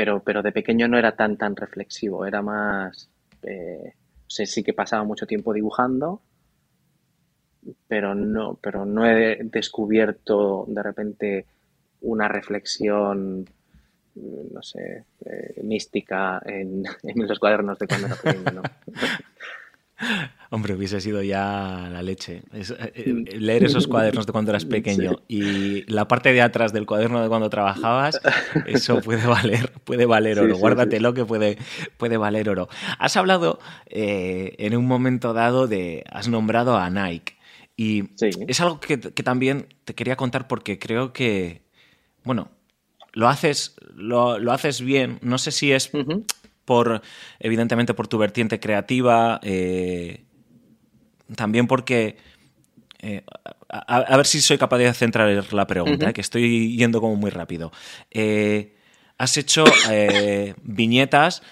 [0.00, 3.10] pero, pero de pequeño no era tan tan reflexivo, era más,
[3.42, 3.92] eh,
[4.26, 6.22] sí que pasaba mucho tiempo dibujando,
[7.86, 11.46] pero no, pero no he descubierto de repente
[12.00, 13.44] una reflexión,
[14.14, 16.82] no sé, eh, mística en,
[17.16, 18.62] los cuadernos de cuando era pequeño, ¿no?
[20.52, 22.42] Hombre, hubiese sido ya la leche.
[22.52, 26.86] Eh, eh, leer esos cuadernos de cuando eras pequeño y la parte de atrás del
[26.86, 28.20] cuaderno de cuando trabajabas,
[28.66, 30.56] eso puede valer, puede valer oro.
[30.56, 31.56] Guárdatelo que puede,
[31.96, 32.68] puede valer oro.
[32.98, 37.36] Has hablado en un momento dado de, has nombrado a Nike.
[37.76, 38.10] Y
[38.46, 41.62] es algo que, también te quería contar porque creo que,
[42.24, 42.50] bueno,
[43.12, 45.18] lo haces, lo, haces bien.
[45.22, 45.90] No sé si es
[46.64, 47.00] por,
[47.38, 50.24] evidentemente, por tu vertiente creativa, eh,
[51.36, 52.16] también porque...
[53.02, 53.24] Eh,
[53.68, 57.72] a, ver si soy capaz de centrar la pregunta, que estoy yendo como muy rápido.
[58.10, 58.76] Eh,
[59.16, 59.64] has hecho
[60.62, 61.42] viñetas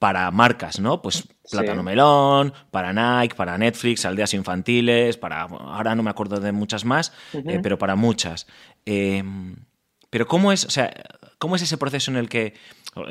[0.00, 1.02] para marcas, ¿no?
[1.02, 5.42] Pues Plátano Melón, para Nike, para Netflix, Aldeas Infantiles, para.
[5.42, 8.46] Ahora no me acuerdo de muchas más, eh, pero para muchas.
[8.84, 10.92] Pero ¿cómo es, o sea,
[11.38, 12.54] cómo es ese proceso en el que.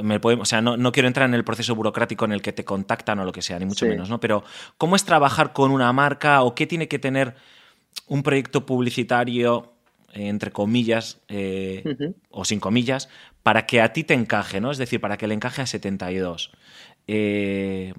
[0.01, 3.19] Me o sea, no, quiero entrar en el proceso burocrático en el que te contactan
[3.19, 4.19] o lo que sea, ni mucho menos, ¿no?
[4.19, 4.43] Pero,
[4.77, 7.35] ¿cómo es trabajar con una marca o qué tiene que tener
[8.07, 9.73] un proyecto publicitario,
[10.13, 11.83] entre comillas, eh,
[12.29, 13.09] o sin comillas,
[13.41, 14.71] para que a ti te encaje, ¿no?
[14.71, 16.51] Es decir, para que le encaje a 72.
[17.07, 17.93] Eh,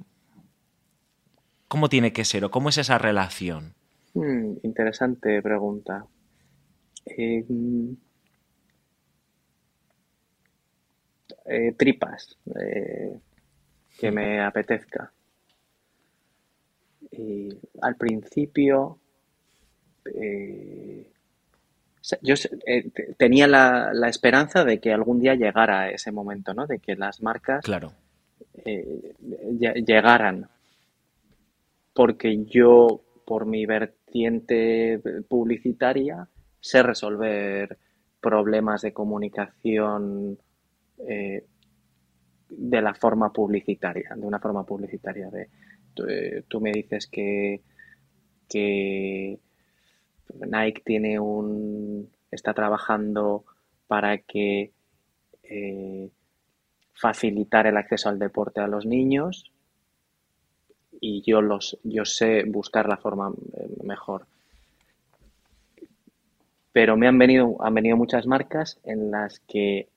[1.69, 3.75] ¿Cómo tiene que ser o cómo es esa relación?
[4.15, 6.07] Hmm, interesante pregunta.
[7.05, 7.45] Eh,
[11.45, 12.37] eh, tripas,
[13.99, 15.13] que me apetezca.
[17.83, 18.99] al principio
[22.21, 22.35] yo
[23.17, 26.67] tenía la, la, esperanza de que algún día llegara ese momento, ¿no?
[26.67, 27.93] De que las marcas claro.
[29.87, 30.49] llegaran
[31.95, 36.29] porque yo, por mi vertiente publicitaria,
[36.61, 37.79] sé resolver
[38.21, 40.39] problemas de comunicación
[40.99, 41.45] eh,
[42.49, 45.31] de la forma publicitaria, de una forma publicitaria.
[45.31, 45.49] De,
[46.49, 47.61] tú, me dices que,
[48.49, 49.39] que
[50.35, 53.45] Nike tiene un está trabajando
[53.87, 54.73] para que
[55.45, 56.11] eh,
[56.93, 59.53] facilitar el acceso al deporte a los niños
[61.01, 64.27] y yo, los, yo sé buscar la forma eh, mejor.
[66.73, 69.89] Pero me han venido, han venido muchas marcas en las que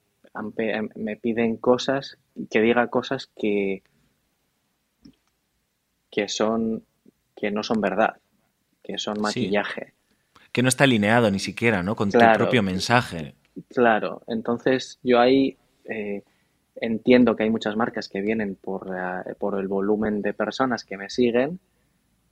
[0.95, 2.17] me piden cosas,
[2.49, 3.83] que diga cosas que,
[6.11, 6.83] que son,
[7.35, 8.17] que no son verdad,
[8.83, 9.93] que son maquillaje.
[10.51, 11.95] Que no está alineado ni siquiera, ¿no?
[11.95, 13.35] Con tu propio mensaje.
[13.69, 16.23] Claro, entonces yo ahí eh,
[16.79, 20.97] Entiendo que hay muchas marcas que vienen por, eh, por el volumen de personas que
[20.97, 21.59] me siguen,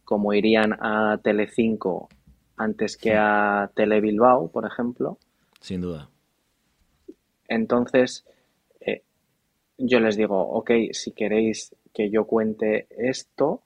[0.03, 2.09] como irían a Telecinco
[2.57, 5.17] antes que a Tele Bilbao, por ejemplo.
[5.59, 6.09] Sin duda.
[7.47, 8.25] Entonces,
[8.79, 9.03] eh,
[9.77, 13.61] yo les digo, ok, si queréis que yo cuente esto,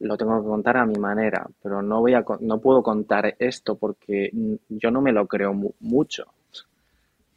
[0.00, 3.76] lo tengo que contar a mi manera, pero no, voy a, no puedo contar esto
[3.76, 4.30] porque
[4.68, 6.26] yo no me lo creo mucho.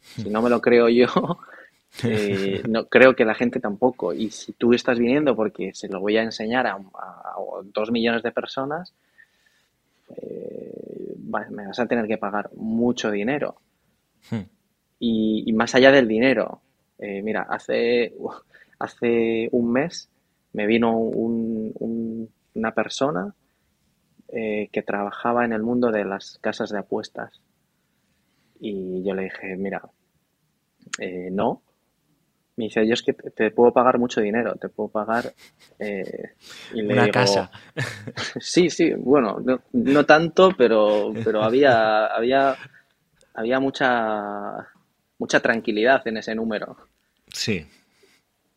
[0.00, 1.06] Si no me lo creo yo,
[2.04, 4.12] eh, no creo que la gente tampoco.
[4.12, 6.78] Y si tú estás viniendo porque se lo voy a enseñar a,
[7.72, 8.92] dos millones de personas,
[10.16, 11.14] eh,
[11.50, 13.56] me vas a tener que pagar mucho dinero.
[15.02, 16.60] Y, más allá del dinero,
[16.98, 18.14] eh, mira, hace,
[18.78, 20.08] hace un mes
[20.52, 23.34] me vino una persona
[24.32, 27.40] que trabajaba en el mundo de las casas de apuestas.
[28.60, 29.82] Y yo le dije, mira,
[31.32, 31.62] no,
[32.60, 35.32] me dice, yo es que te puedo pagar mucho dinero, te puedo pagar...
[35.78, 36.34] Eh,
[36.74, 37.50] Una casa.
[38.38, 39.38] sí, sí, bueno,
[39.72, 42.54] no, tanto, pero, pero había, había,
[43.32, 44.68] había mucha,
[45.20, 46.76] mucha tranquilidad en ese número.
[47.32, 47.66] Sí.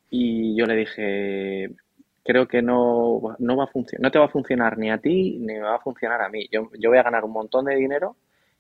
[0.10, 1.70] Y yo le dije,
[2.24, 5.38] creo que no, no va a funcionar, no te va a funcionar ni a ti
[5.40, 6.48] ni me va a funcionar a mí.
[6.52, 8.16] Yo, yo voy a ganar un montón de dinero,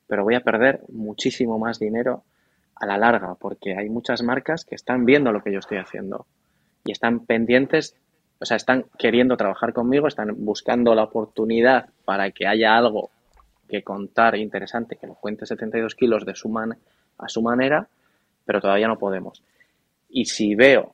[0.06, 2.24] pero voy a perder muchísimo más dinero
[2.76, 6.28] a la larga, porque hay muchas marcas que están viendo lo que yo estoy haciendo
[6.84, 7.95] y están pendientes,
[8.39, 13.12] o sea, están queriendo trabajar conmigo, están buscando la oportunidad para que haya algo
[13.70, 16.78] que contar interesante, que lo cuente 72 kilos de su man
[17.18, 17.88] a su manera,
[18.45, 19.43] pero todavía no podemos.
[20.09, 20.93] Y si veo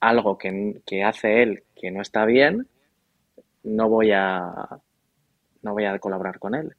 [0.00, 2.66] algo que, que hace él que no está bien,
[3.62, 4.80] no voy a
[5.62, 6.74] no voy a colaborar con él.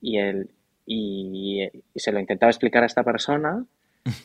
[0.00, 0.50] Y él
[0.86, 3.64] y, se lo intentaba explicar a esta persona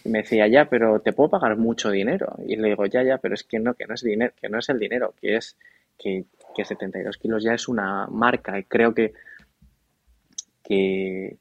[0.03, 2.36] y me decía, ya, pero te puedo pagar mucho dinero.
[2.45, 4.60] Y le digo, ya, ya, pero es que no, que no es dinero, que no
[4.60, 5.57] es el dinero, que es
[5.97, 9.14] que, que 72 kilos ya es una marca y creo que,
[10.64, 11.38] que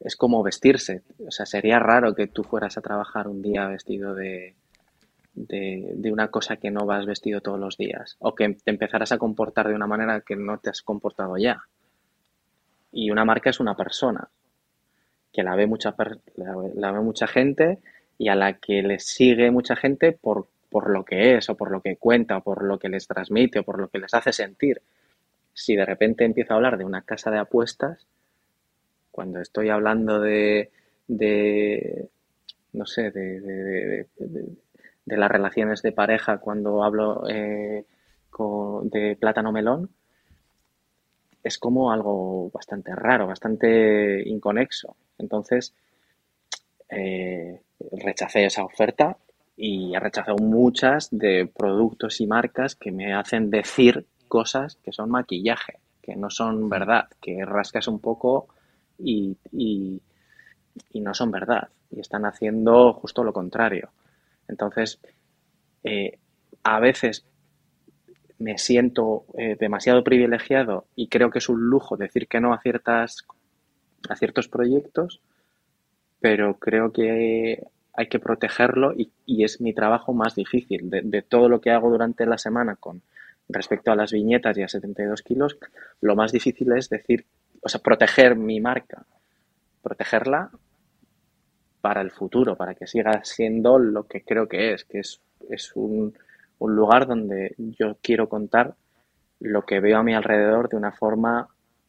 [0.00, 1.02] es como vestirse.
[1.26, 4.54] O sea, sería raro que tú fueras a trabajar un día vestido de,
[5.34, 9.12] de, de, una cosa que no vas vestido todos los días o que te empezaras
[9.12, 11.62] a comportar de una manera que no te has comportado ya.
[12.92, 14.28] Y una marca es una persona
[15.36, 15.94] que la ve mucha,
[16.36, 17.78] la, ve mucha gente
[18.16, 21.70] y a la que le sigue mucha gente por, por lo que es o por
[21.70, 24.32] lo que cuenta o por lo que les transmite o por lo que les hace
[24.32, 24.80] sentir.
[25.52, 28.06] Si de repente empiezo a hablar de una casa de apuestas,
[29.16, 30.70] cuando estoy hablando de,
[31.08, 32.10] de
[32.74, 37.86] no sé, de, de, de, las relaciones de pareja, cuando hablo eh,
[38.28, 39.88] con, de plátano melón,
[41.42, 44.96] es como algo bastante raro, bastante inconexo.
[45.16, 45.72] Entonces,
[46.90, 47.62] eh,
[47.92, 49.16] rechacé esa oferta
[49.56, 55.08] y he rechazado muchas de productos y marcas que me hacen decir cosas que son
[55.08, 58.48] maquillaje, que no son verdad, que rascas un poco
[58.98, 59.36] y,
[60.94, 61.68] no son verdad.
[61.90, 63.90] Y están haciendo justo lo contrario.
[64.48, 65.00] Entonces,
[65.84, 66.18] eh,
[66.62, 67.24] a veces
[68.38, 72.60] me siento eh, demasiado privilegiado y creo que es un lujo decir que no a
[72.60, 73.24] ciertas
[74.08, 75.20] a ciertos proyectos,
[76.20, 79.10] pero creo que hay que protegerlo y,
[79.42, 80.90] es mi trabajo más difícil.
[80.90, 83.02] De, todo lo que hago durante la semana con
[83.48, 85.58] respecto a las viñetas y a 72 kilos,
[86.00, 87.24] lo más difícil es decir,
[87.66, 89.04] o sea, proteger mi marca,
[89.82, 90.50] protegerla
[91.80, 95.72] para el futuro, para que siga siendo lo que creo que es, que es, es
[95.74, 96.16] un,
[96.60, 98.76] un lugar donde yo quiero contar
[99.40, 101.48] lo que veo a mi alrededor de una forma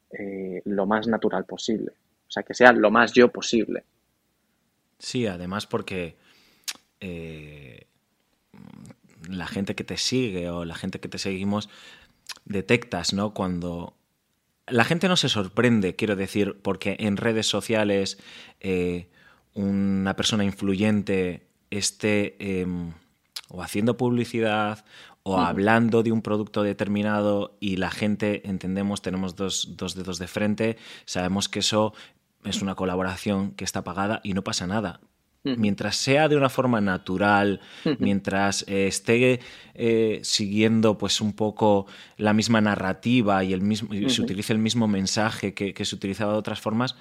[0.09, 1.91] eh, lo más natural posible.
[2.28, 3.84] O sea, que sea lo más yo posible.
[4.97, 6.17] Sí, además porque
[7.01, 7.86] eh,
[9.30, 11.69] la gente que te sigue o la gente que te seguimos
[12.45, 13.36] detectas, ¿no?
[13.36, 13.97] Cuando
[14.68, 18.20] la gente no se sorprende, quiero decir, porque en redes sociales
[18.59, 19.09] eh,
[19.53, 22.93] una persona influyente esté em,
[23.49, 24.86] o haciendo publicidad
[25.24, 30.78] o hablando de un producto determinado y la gente, entendemos, tenemos dos, dedos de frente,
[31.05, 31.93] sabemos que eso
[32.45, 35.01] es una colaboración que está pagada y no pasa nada.
[35.58, 37.62] Mientras sea de una forma natural,
[38.00, 39.39] mientras eh, esté
[39.74, 41.88] eh, siguiendo pues un poco
[42.18, 46.34] la misma narrativa y, el mismo, se utilice el mismo mensaje que, que se utilizaba
[46.34, 46.95] de otras formas,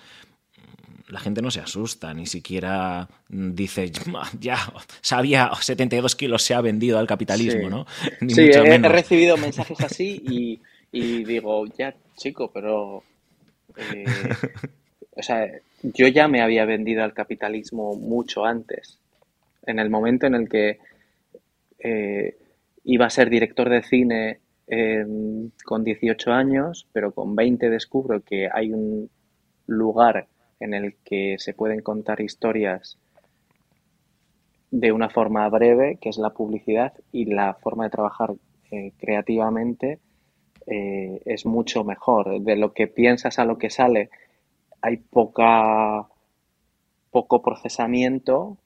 [1.09, 3.93] la gente no se asusta, ni siquiera dice,
[4.41, 7.87] ya, sabía, 72 kilos se ha vendido al capitalismo, ¿no?
[8.21, 10.61] Ni sí, he, recibido mensajes así
[10.93, 13.03] y, digo, ya, chico, pero...
[13.77, 14.05] Eh,
[15.17, 15.47] o sea,
[15.95, 18.99] yo ya me había vendido al capitalismo mucho antes.
[19.65, 20.79] En el momento en el que
[21.79, 22.37] eh,
[22.85, 24.41] iba a ser director de cine
[25.65, 29.09] con 18 años, pero con 20 descubro que hay un
[29.67, 30.27] lugar
[30.59, 32.99] en el que se pueden contar historias
[34.71, 38.35] de una forma breve, que es la publicidad, y la forma de trabajar
[38.71, 40.01] eh, creativamente
[40.67, 42.41] eh, es mucho mejor.
[42.41, 44.11] De lo que piensas a lo que sale
[44.81, 46.07] hay poca
[47.11, 48.59] poco procesamiento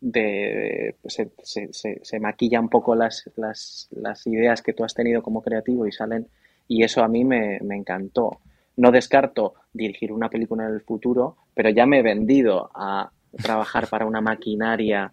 [0.00, 1.30] de pues, se,
[1.72, 5.86] se, se, maquilla un poco las, las, las, ideas que tú has tenido como creativo
[5.86, 6.28] y salen
[6.68, 8.38] y eso a mí me, me encantó
[8.78, 13.10] no descarto dirigir una película en el futuro, pero ya me he vendido a
[13.42, 15.12] trabajar para una maquinaria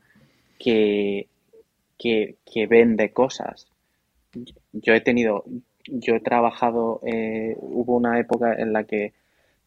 [0.59, 1.27] que,
[1.97, 3.67] que, vende cosas.
[4.71, 5.43] Yo he tenido,
[5.87, 9.13] yo he trabajado, eh, hubo una época en la que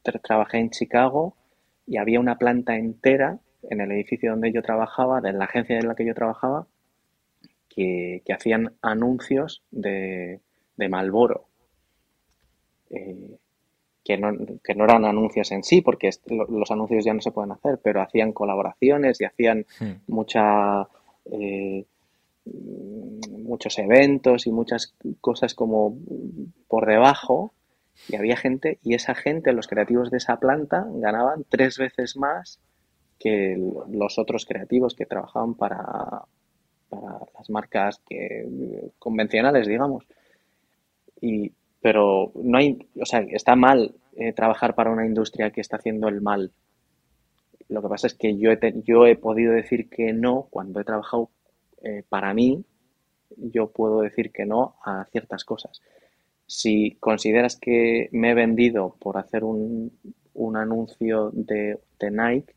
[0.02, 1.36] trabajé en Chicago
[1.86, 5.88] y había una planta entera en el edificio donde yo trabajaba, de la agencia en
[5.88, 6.66] la que yo trabajaba,
[7.68, 10.40] que, hacían anuncios de,
[10.76, 11.46] de Malboro.
[12.90, 13.38] Eh,
[14.08, 14.32] que no,
[14.64, 18.00] que no, eran anuncios en sí, porque los anuncios ya no se pueden hacer, pero
[18.00, 19.92] hacían colaboraciones y hacían hmm.
[20.06, 20.88] mucha,
[21.30, 21.84] eh,
[22.46, 25.98] muchos eventos y muchas cosas como
[26.68, 27.52] por debajo.
[28.08, 32.60] Y había gente, y esa gente, los creativos de esa planta, ganaban tres veces más
[33.18, 33.56] que
[33.90, 36.22] los otros creativos que trabajaban para,
[36.88, 38.46] para las marcas que,
[38.98, 40.04] convencionales, digamos.
[41.20, 45.76] Y, pero no hay, o sea, está mal eh, trabajar para una industria que está
[45.76, 46.52] haciendo el mal.
[47.68, 50.84] Lo que pasa es que yo he, yo he podido decir que no cuando he
[50.84, 51.30] trabajado
[51.82, 52.64] eh, para mí,
[53.36, 55.82] yo puedo decir que no a ciertas cosas.
[56.48, 59.92] Si consideras que me he vendido por hacer un,
[60.34, 62.54] un anuncio de, de Nike,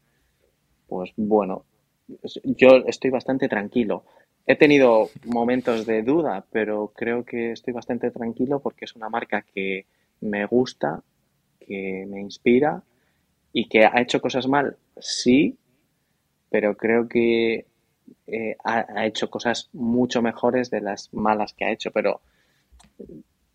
[0.87, 1.65] pues bueno,
[2.43, 4.05] yo estoy bastante tranquilo.
[4.47, 9.43] He tenido momentos de duda, pero creo que estoy bastante tranquilo porque es una marca
[9.43, 9.85] que
[10.21, 11.03] me gusta,
[11.59, 12.83] que me inspira
[13.53, 15.57] y que ha hecho cosas mal, sí,
[16.49, 17.65] pero creo que
[18.27, 22.21] eh, ha, hecho cosas mucho mejores de las malas que ha hecho, pero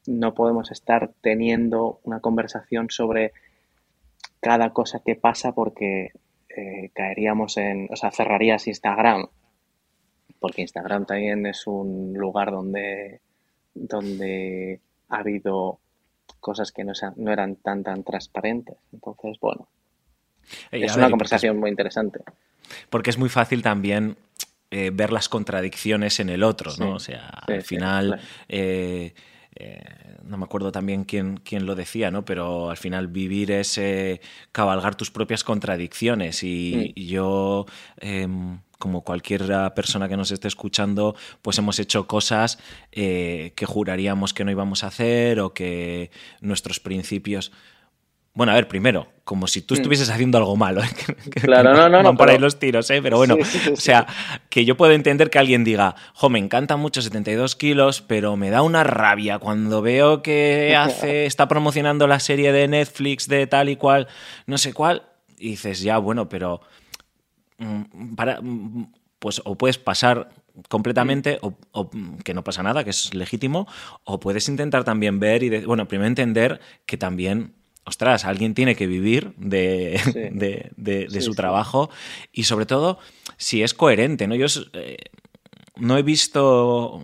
[0.07, 3.33] no podemos estar teniendo una conversación sobre
[4.41, 6.13] cada cosa que pasa porque
[6.49, 9.27] eh, caeríamos en, o sea, cerrarías Instagram,
[10.39, 13.21] porque Instagram también es un lugar donde,
[13.75, 15.79] donde ha habido
[16.41, 18.77] cosas que no, no eran tan, tan transparentes.
[18.93, 19.69] Entonces, bueno,
[20.71, 22.21] es una conversación muy interesante.
[22.91, 24.17] Porque es muy fácil también
[24.71, 26.95] eh, ver las contradicciones en el otro, ¿no?
[26.95, 28.21] o sea, al final...
[28.49, 29.15] Eh,
[29.57, 29.83] eh,
[30.25, 32.25] no me acuerdo también quién, quién, lo decía, ¿no?
[32.25, 33.81] Pero al final vivir es
[34.53, 37.67] cabalgar tus propias contradicciones y, yo,
[37.99, 39.43] em, como cualquier
[39.75, 42.59] persona que nos esté escuchando, pues hemos hecho cosas
[42.91, 47.53] que juraríamos que no íbamos a hacer o que nuestros principios
[48.37, 49.79] bueno, a ver, primero, como si tú mm.
[49.79, 50.83] estuvieses haciendo algo malo.
[50.85, 50.89] ¿eh?
[51.31, 52.15] claro, no, no, no.
[52.15, 53.01] Por ahí los tiros, ¿eh?
[53.01, 53.37] Pero bueno,
[53.73, 54.07] o sea,
[54.51, 58.51] que yo puedo entender que alguien diga, jo, me encanta mucho 72 kilos, pero me
[58.51, 63.71] da una rabia cuando veo que hace, está promocionando la serie de Netflix de tal
[63.71, 64.07] y cual,
[64.45, 65.05] no sé cuál,
[65.39, 66.61] y dices, ya, bueno, pero.
[67.57, 70.29] Mm, para, mm, pues o puedes pasar
[70.69, 71.57] completamente o,
[72.23, 73.67] que no pasa nada, que es legítimo,
[74.05, 77.55] o puedes intentar también ver y, bueno, primero entender que también
[77.87, 80.01] ostras, alguien tiene que vivir de,
[80.77, 81.89] de, su trabajo
[82.33, 82.99] y sobre todo
[83.37, 84.35] si es coherente, ¿no?
[84.35, 84.97] Yo eh,
[85.77, 87.03] no he visto,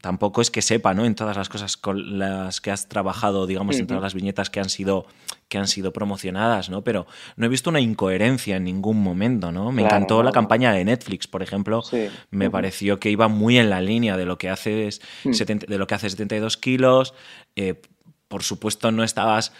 [0.00, 1.04] tampoco es que sepa, ¿no?
[1.04, 4.60] En todas las cosas con las que has trabajado, digamos, en todas las viñetas que
[4.60, 5.06] han sido
[5.48, 6.82] que han sido promocionadas, ¿no?
[6.82, 7.06] Pero
[7.36, 9.70] no he visto una incoherencia en ningún momento, ¿no?
[9.70, 11.84] Me encantó la campaña de Netflix, por ejemplo.
[12.30, 15.30] Me pareció que iba muy en la línea de lo que haces, mm.
[15.68, 17.14] de lo que hace 72 kilos.
[17.54, 17.80] Eh,
[18.28, 19.52] por supuesto, no estabas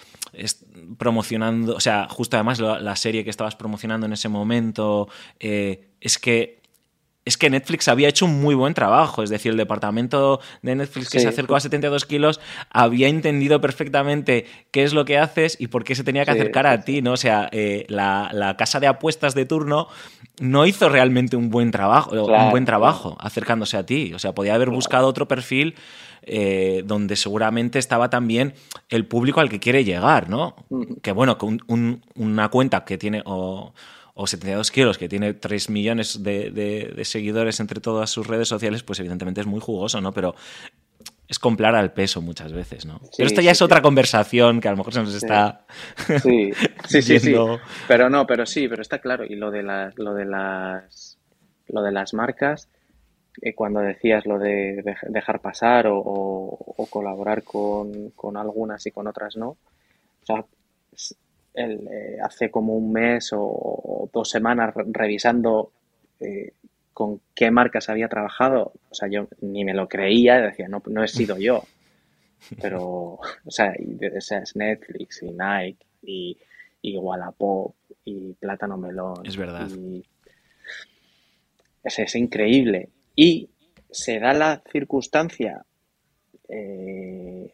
[0.99, 5.09] promocionando, o sea, justo además la, serie que estabas promocionando en ese momento,
[5.39, 6.57] eh, es que
[7.27, 9.23] es que Netflix había hecho un muy buen trabajo.
[9.25, 12.41] Es decir, el departamento de Netflix que se acercó a 72 kilos
[12.71, 16.69] había entendido perfectamente qué es lo que haces y por qué se tenía que acercar
[16.69, 17.13] a ti, ¿no?
[17.13, 19.89] O sea, eh, la, casa de apuestas de turno
[20.39, 24.15] no hizo realmente un buen trabajo, un buen trabajo acercándose a ti.
[24.15, 25.75] O sea, podía haber buscado otro perfil
[26.29, 28.55] eh, donde seguramente estaba también
[28.89, 30.57] el público al que quiere llegar, ¿no?
[31.01, 31.39] Que bueno,
[32.17, 33.73] una cuenta que tiene o,
[34.25, 39.41] 72 kilos, que tiene 3 millones de, seguidores entre todas sus redes sociales, pues evidentemente
[39.41, 40.13] es muy jugoso, ¿no?
[40.13, 40.35] Pero
[41.29, 43.01] es comprar al peso muchas veces, ¿no?
[43.17, 45.65] pero esto ya es otra conversación que a lo mejor se nos está.
[46.23, 46.51] Sí,
[46.89, 47.35] sí, sí, sí.
[47.87, 49.25] Pero no, pero sí, pero está claro.
[49.25, 51.19] Y lo de las, lo de las,
[51.69, 52.69] lo de las marcas,
[53.43, 59.49] eh, cuando decías lo de dejar pasar o, colaborar con, algunas y con otras no.
[59.49, 60.45] O sea,
[61.55, 65.73] eh, hace como un mes o, dos semanas revisando
[66.21, 66.53] eh,
[66.93, 71.05] con qué marcas había trabajado, o sea, yo ni me lo creía, decía, no, no
[71.05, 71.63] he sido yo.
[72.61, 76.39] Pero, o sea, es Netflix y Nike y,
[76.81, 77.75] y Wallapop
[78.05, 79.27] y Plátano Melón.
[79.27, 79.69] Es verdad.
[81.85, 82.91] es increíble.
[83.17, 83.49] Y
[83.91, 85.65] se da la circunstancia
[86.49, 87.53] eh,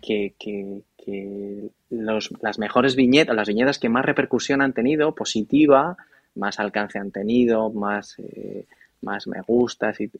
[0.00, 5.96] que, las mejores viñetas, las viñetas que más repercusión han tenido, positiva,
[6.34, 8.66] más alcance han tenido, más, eh,
[9.00, 10.10] más me gustas y,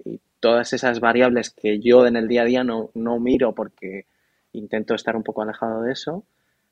[0.41, 4.07] todas esas variables que yo en el día a día no, no miro porque
[4.53, 6.25] intento estar un poco alejado de eso,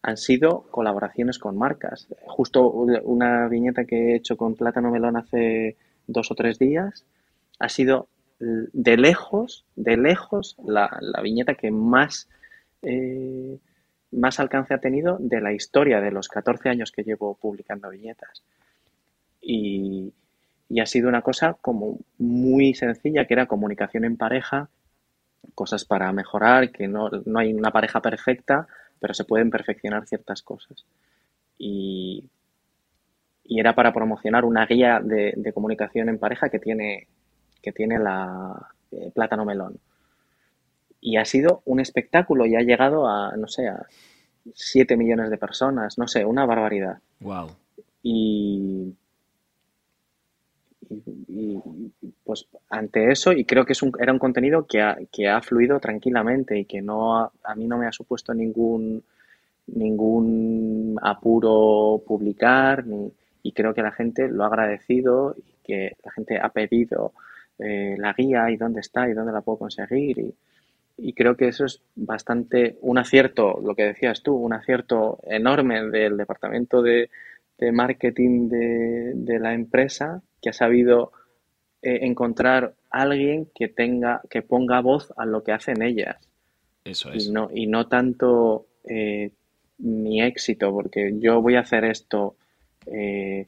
[0.03, 2.09] han sido colaboraciones con marcas.
[2.27, 5.77] Justo una viñeta que he hecho con Plátano Melón hace
[6.07, 7.05] dos o tres días
[7.59, 8.09] ha sido
[8.41, 10.91] de lejos, de lejos, la,
[11.23, 12.29] viñeta que más,
[12.83, 13.59] eh,
[14.11, 18.43] más alcance ha tenido de la historia de los 14 años que llevo publicando viñetas.
[19.41, 20.13] Y,
[20.69, 24.69] y ha sido una cosa como muy sencilla, que era comunicación en pareja,
[25.55, 28.67] cosas para mejorar, que no, no hay una pareja perfecta,
[29.03, 30.87] pero se pueden perfeccionar ciertas cosas.
[31.59, 32.31] Y,
[33.45, 37.09] y era para promocionar una guía de, comunicación en pareja que tiene,
[37.61, 39.77] que tiene la eh, Plátano Melón.
[41.01, 43.87] Y ha sido un espectáculo y ha llegado a, no sé, a
[44.55, 46.99] 7 millones de personas, no sé, una barbaridad.
[47.19, 47.49] Wow.
[48.05, 48.95] Y,
[52.24, 55.40] pues ante eso, y creo que es un, era un contenido que ha, que ha
[55.43, 59.03] fluido tranquilamente y que no a mí no me ha supuesto ningún
[59.66, 62.84] ningún apuro publicar
[63.43, 67.12] y creo que la gente lo ha agradecido y que la gente ha pedido
[67.59, 70.34] eh, la guía y dónde está y dónde la puedo conseguir y,
[70.99, 75.88] y creo que eso es bastante un acierto, lo que decías tú, un acierto enorme
[75.88, 77.11] del departamento de,
[77.59, 81.12] de marketing de, de, la empresa que ha sabido
[81.80, 86.16] eh, encontrar alguien que tenga, que ponga voz a lo que hacen ellas.
[86.84, 87.26] Eso es.
[87.26, 89.30] Y no, y no tanto eh,
[89.78, 92.36] mi éxito, porque yo voy a hacer esto
[92.86, 93.47] eh,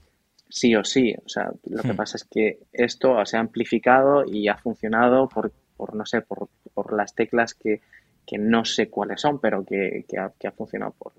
[0.48, 1.14] sí o sí.
[1.24, 1.96] O sea, lo que hmm.
[1.96, 6.48] pasa es que esto se ha amplificado y ha funcionado por, por no sé, por,
[6.72, 7.80] por las teclas que,
[8.26, 11.12] que, no sé cuáles son, pero que, que, ha, que ha, funcionado por,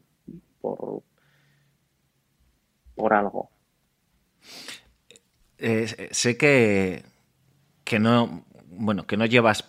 [0.61, 1.03] por,
[2.95, 3.49] por algo.
[5.57, 7.03] Eh, sé que,
[7.83, 9.65] que no, bueno, que no llevas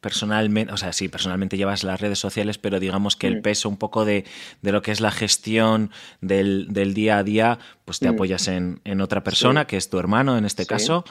[0.00, 3.42] personalmente, o sea, sí, personalmente llevas las redes sociales, pero digamos que el mm.
[3.42, 4.24] peso un poco de,
[4.62, 8.14] de lo que es la gestión del, del, día a día, pues te mm.
[8.14, 11.04] apoyas en, en, otra persona, que es tu hermano en este caso.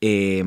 [0.00, 0.44] Eh,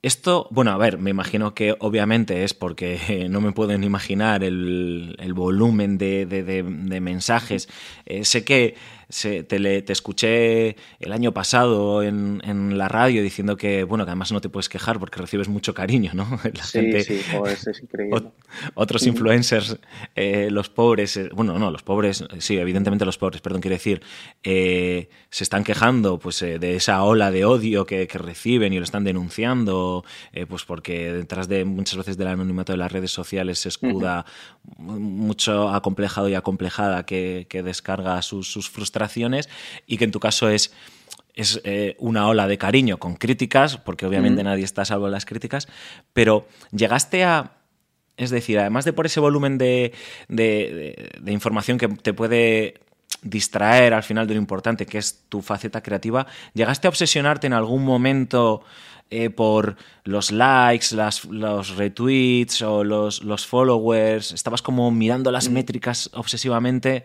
[0.00, 5.16] esto, bueno, a ver, me imagino que obviamente es porque no me pueden imaginar el,
[5.18, 7.68] el volumen de, de, de, mensajes.
[8.06, 8.76] Eh, sé que
[9.08, 14.04] se, te, le, te, escuché el año pasado en, en, la radio diciendo que, bueno,
[14.04, 16.28] que además no te puedes quejar porque recibes mucho cariño, ¿no?
[16.54, 18.30] La sí, gente, sí, pues es increíble.
[18.74, 19.78] otros influencers,
[20.14, 24.02] eh, los pobres, eh, bueno, no, los pobres, sí, evidentemente los pobres, perdón, quiero decir,
[24.42, 28.76] eh, se están quejando pues eh, de esa ola de odio que, que reciben y
[28.78, 33.10] lo están denunciando, eh, pues porque detrás de muchas veces del anonimato de las redes
[33.10, 34.26] sociales se escuda
[34.76, 34.98] uh -huh.
[34.98, 38.97] mucho acomplejado y acomplejada que, que descarga sus, sus frustraciones
[39.86, 40.72] y que en tu caso es,
[41.34, 44.46] es eh, una ola de cariño con críticas, porque obviamente mm.
[44.46, 45.68] nadie está salvo de las críticas,
[46.12, 47.52] pero llegaste a...
[48.16, 49.92] Es decir, además de por ese volumen de,
[50.26, 52.80] de, de, de información que te puede
[53.22, 57.52] distraer al final de lo importante que es tu faceta creativa, ¿llegaste a obsesionarte en
[57.52, 58.62] algún momento
[59.10, 64.32] eh, por los likes, las, los retweets o los, los, followers?
[64.32, 65.52] ¿Estabas como mirando las mm.
[65.52, 67.04] métricas obsesivamente?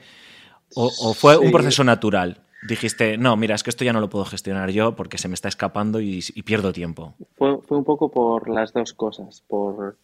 [0.76, 2.41] ¿O, o fue un proceso natural?
[2.67, 5.34] Dijiste, no, mira, es que esto ya no lo puedo gestionar yo porque se me
[5.34, 7.13] está escapando y, y pierdo tiempo.
[7.36, 9.43] Fue, fue, un poco por las dos cosas.
[9.47, 9.97] Por,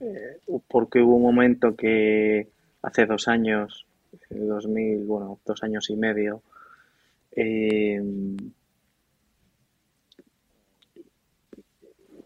[0.00, 2.48] eh, porque hubo un momento que
[2.82, 3.86] hace dos años,
[4.30, 6.42] 2000, bueno, dos años y medio,
[7.36, 8.02] eh,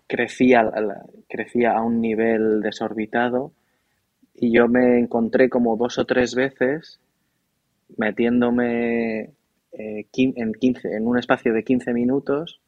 [0.06, 0.72] crecía,
[1.28, 3.52] crecía a un nivel desorbitado
[4.34, 6.98] y yo me encontré como dos o tres veces
[7.96, 9.32] metiéndome
[9.72, 12.60] eh, en, 15, en un espacio de 15 minutos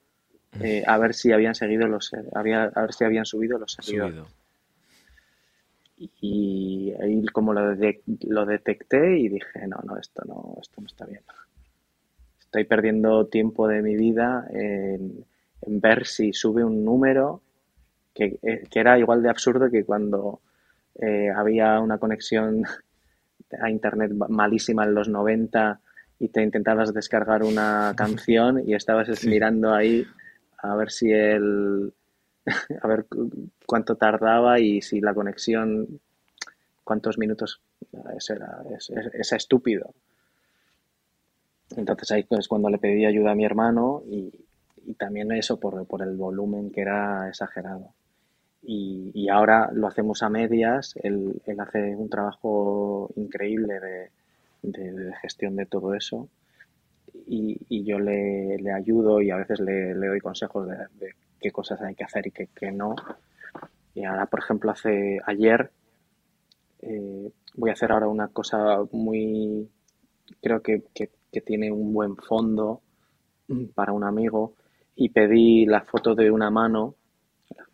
[0.58, 4.16] eh, a ver si habían seguido los había, a ver si habían subido los seguidores.
[4.16, 4.40] Subido.
[6.20, 10.86] Y ahí como lo, de, lo detecté y dije, no, no, esto no, esto no
[10.86, 11.20] está bien.
[12.40, 15.24] Estoy perdiendo tiempo de mi vida en,
[15.62, 17.42] en ver si sube un número
[18.14, 20.40] que, eh, que, era igual de absurdo que cuando
[21.00, 22.64] eh, había una conexión
[23.60, 25.80] a internet malísima en los 90
[26.18, 29.28] y te intentabas descargar una canción y estabas sí.
[29.28, 30.06] mirando ahí
[30.58, 31.92] a ver si el
[32.82, 33.06] a ver
[33.66, 36.00] cuánto tardaba y si la conexión
[36.84, 37.60] cuántos minutos
[38.16, 39.94] es, era, es, es, es estúpido.
[41.76, 44.32] Entonces ahí es cuando le pedí ayuda a mi hermano y,
[44.86, 47.94] y también eso por, por, el volumen que era exagerado
[48.62, 50.94] y, y, ahora lo hacemos a medias.
[51.02, 54.10] Él, él hace un trabajo increíble de,
[54.62, 56.28] de, de, gestión de todo eso
[57.26, 61.14] y, y yo le, le, ayudo y a veces le, le doy consejos de, de,
[61.40, 62.94] qué cosas hay que hacer y qué, qué no.
[63.94, 65.70] Y ahora, por ejemplo, hace ayer
[66.80, 69.68] eh, voy a hacer ahora una cosa muy,
[70.42, 72.82] creo que, que, que tiene un buen fondo
[73.74, 74.54] para un amigo
[74.94, 76.94] y pedí la foto de una mano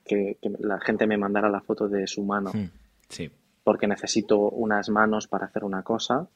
[0.07, 2.51] que, que, la gente me mandara la foto de su mano.
[2.53, 2.71] Hmm,
[3.09, 3.31] sí.
[3.65, 6.29] Porque necesito unas manos para hacer una cosa.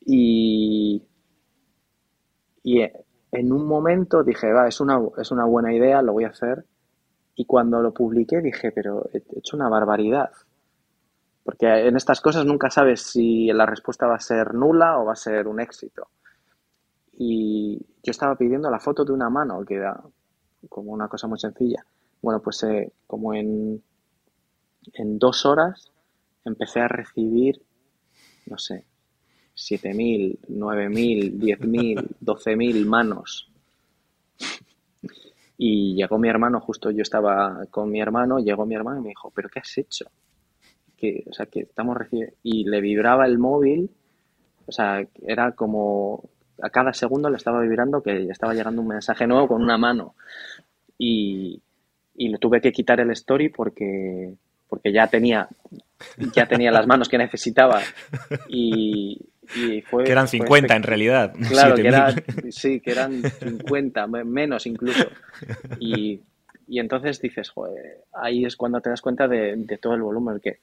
[0.00, 1.02] Y,
[2.62, 2.80] y
[3.32, 6.64] en un momento dije, va, es una, es una buena idea, lo voy a hacer.
[7.34, 10.30] Y cuando lo publiqué dije, pero he hecho una barbaridad.
[11.44, 15.12] porque en estas cosas nunca sabes si la respuesta va a ser nula o va
[15.12, 16.08] a ser un éxito.
[17.12, 20.00] Y yo estaba pidiendo la foto de una mano, que era
[20.68, 21.84] como una cosa muy sencilla.
[22.22, 23.82] Bueno, pues eh, como en,
[24.94, 25.90] en dos horas
[26.44, 27.62] empecé a recibir,
[28.46, 28.84] no sé,
[29.56, 33.50] 7.000, 9.000, 10.000, 12.000 manos.
[35.58, 39.08] Y llegó mi hermano, justo yo estaba con mi hermano, llegó mi hermano y me
[39.10, 40.06] dijo, ¿pero qué has hecho?
[40.96, 42.34] Que, o sea, que estamos recibiendo...
[42.42, 43.90] Y le vibraba el móvil,
[44.66, 46.30] o sea, era como
[46.62, 49.76] a cada segundo le estaba vibrando que le estaba llegando un mensaje nuevo con una
[49.76, 50.14] mano.
[50.96, 51.62] Y,
[52.14, 54.34] y le tuve que quitar el story porque,
[54.68, 55.48] porque ya tenía
[56.34, 57.80] ya tenía las manos que necesitaba
[58.48, 59.18] y,
[59.88, 61.34] fue, que eran 50 en realidad.
[61.48, 62.14] Claro, que eran,
[62.50, 65.08] sí, que eran 50, menos incluso.
[65.78, 66.20] Y,
[66.68, 70.40] y entonces dices, joder, ahí es cuando te das cuenta de, de, todo el volumen,
[70.40, 70.60] que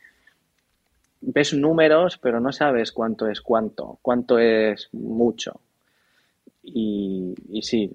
[1.22, 5.60] ves números, pero no sabes cuánto es cuánto, cuánto es mucho.
[6.70, 7.90] Y, y sí,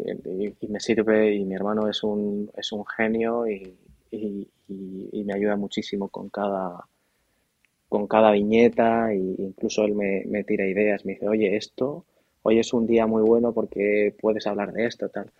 [0.60, 3.76] y, me sirve, y mi hermano es un, es un genio y,
[4.10, 6.86] y me ayuda muchísimo con cada,
[7.92, 12.06] con cada viñeta e incluso él me, tira ideas, me dice, oye, esto,
[12.42, 15.30] hoy es un día muy bueno porque puedes hablar de esto, tal.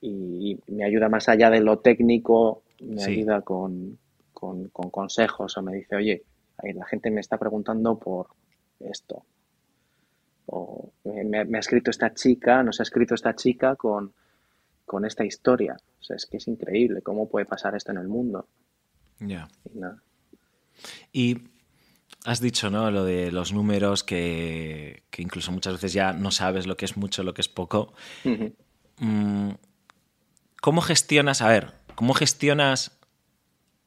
[0.00, 3.98] Y, me ayuda más allá de lo técnico, me ayuda con,
[4.32, 6.22] consejos o me dice, oye,
[6.62, 8.28] la gente me está preguntando por
[8.78, 9.24] esto.
[10.46, 14.12] O me, ha escrito esta chica, nos ha escrito esta chica con,
[14.84, 15.76] con esta historia.
[16.00, 18.46] O sea, es que es increíble cómo puede pasar esto en el mundo.
[19.18, 19.48] Ya.
[21.12, 21.38] Y,
[22.26, 22.90] Has dicho, ¿no?
[22.90, 27.22] Lo de los números, que, incluso muchas veces ya no sabes lo que es mucho,
[27.22, 27.94] lo que es poco.
[28.98, 29.50] Mm,
[30.60, 32.98] ¿Cómo gestionas, a ver, cómo gestionas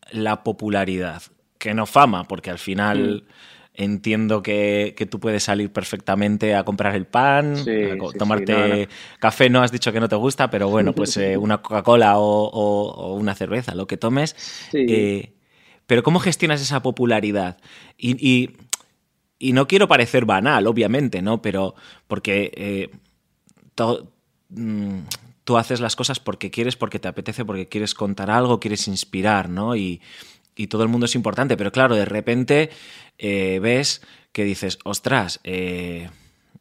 [0.09, 1.21] la popularidad?
[1.57, 3.31] Que no fama, porque al final mm.
[3.79, 9.71] Entiendo que, tú puedes salir perfectamente a comprar el pan, a tomarte café, no has
[9.71, 13.87] dicho que no te gusta, pero bueno, pues eh, una Coca-Cola o, una cerveza, lo
[13.87, 14.35] que tomes.
[14.73, 15.31] Eh,
[15.87, 17.57] pero ¿cómo gestionas esa popularidad?
[17.97, 18.51] Y,
[19.53, 21.41] no quiero parecer banal, obviamente, ¿no?
[21.41, 21.73] Pero
[22.07, 22.89] porque eh,
[24.49, 24.99] mm,
[25.45, 29.47] tú haces las cosas porque quieres, porque te apetece, porque quieres contar algo, quieres inspirar,
[29.47, 29.77] ¿no?
[29.77, 30.01] Y,
[30.67, 32.69] todo el mundo es importante, pero claro, de repente
[33.17, 34.01] eh, ves
[34.31, 36.09] que dices, ostras, eh,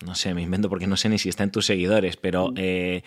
[0.04, 2.54] no sé, me invento porque no sé ni si está en tus seguidores, pero mm.
[2.56, 3.02] eh,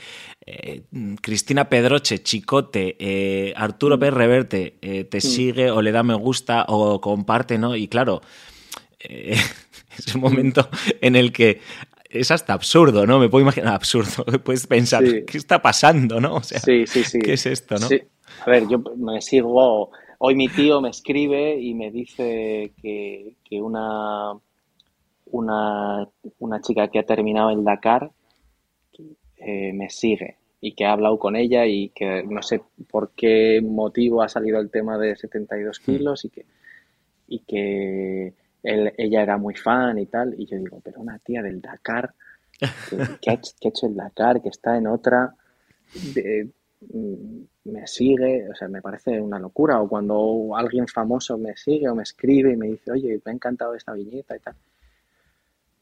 [0.46, 0.82] eh,
[1.22, 4.00] Cristina Pedroche, Chicote, eh, Arturo mm.
[4.00, 5.22] Pérez Reverte te mm.
[5.22, 7.76] sigue o le da me gusta o comparte, ¿no?
[7.76, 8.22] Y claro,
[9.00, 10.70] es un momento
[11.00, 11.62] en el que
[12.10, 13.20] es hasta absurdo, ¿no?
[13.20, 14.26] Me puedo imaginar absurdo.
[14.44, 16.36] Puedes pensar, ¿qué está pasando, no?
[16.36, 17.20] O sea, sí, sí, sí.
[17.20, 17.88] ¿qué es esto, no?
[18.46, 19.92] A ver, yo me sigo.
[20.24, 24.40] Hoy mi tío me escribe y me dice que una
[25.32, 26.08] una,
[26.40, 28.12] una chica que ha terminado el Dakar
[29.38, 33.62] eh, me sigue y que ha hablado con ella y que no sé por qué
[33.64, 35.84] motivo ha salido el tema de 72 hmm.
[35.84, 36.46] kilos y que,
[37.28, 40.36] y que ella era muy fan y tal.
[40.38, 42.14] Y yo digo, pero una tía del Dakar,
[43.22, 45.34] que, ha, hecho el Dakar, que está en otra,
[47.64, 49.82] me sigue, o sea, me parece una locura.
[49.82, 53.36] O cuando alguien famoso me sigue o me escribe y me dice, oye, me ha
[53.36, 54.56] encantado esta viñeta y tal.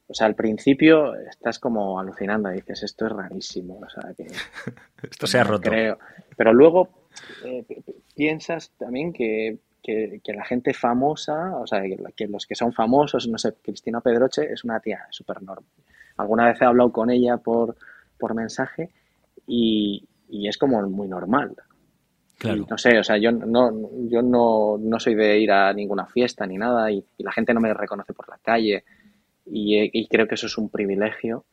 [0.08, 4.26] O sea, al principio estás como alucinando, dices, esto es rarísimo, o sea, que...
[5.10, 5.70] esto se ha roto.
[5.70, 6.00] Creo.
[6.36, 6.90] Pero luego
[7.46, 7.64] eh,
[8.16, 9.60] piensas también que,
[10.26, 11.84] la gente famosa, o sea,
[12.16, 15.70] que, los que son famosos, no sé, Cristina Pedroche es una tía súper normal.
[16.18, 17.78] Alguna vez he hablado con ella por,
[18.18, 18.90] por mensaje
[19.46, 20.09] y,
[20.48, 21.56] es como muy normal.
[22.38, 22.66] Claro.
[22.70, 23.70] no sé, o sea, yo no,
[24.08, 27.54] yo no, no soy de ir a ninguna fiesta ni nada y, y la gente
[27.54, 28.86] no me reconoce por la calle
[29.52, 31.44] y, creo que eso es un privilegio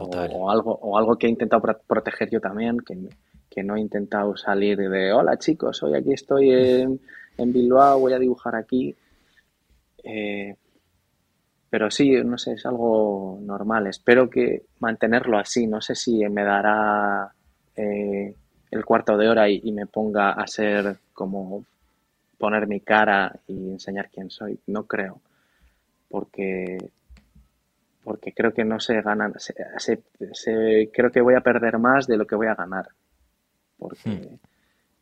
[0.00, 4.76] O, algo, o algo que he intentado proteger yo también, que, no he intentado salir
[4.76, 7.00] de hola chicos, hoy aquí estoy en,
[7.38, 8.94] en Bilbao, voy a dibujar aquí.
[10.02, 10.56] Eh,
[11.70, 13.86] pero sí, no sé, es algo normal.
[13.86, 15.66] Espero que mantenerlo así.
[15.66, 17.32] No sé si me dará
[17.76, 18.34] eh,
[18.70, 21.64] el cuarto de hora y, me ponga a ser como
[22.38, 24.58] poner mi cara y enseñar quién soy.
[24.66, 25.20] No creo
[26.14, 26.78] porque,
[28.04, 29.32] porque creo que no se gana,
[30.92, 32.86] creo que voy a perder más de lo que voy a ganar.
[33.76, 34.38] Porque, hmm.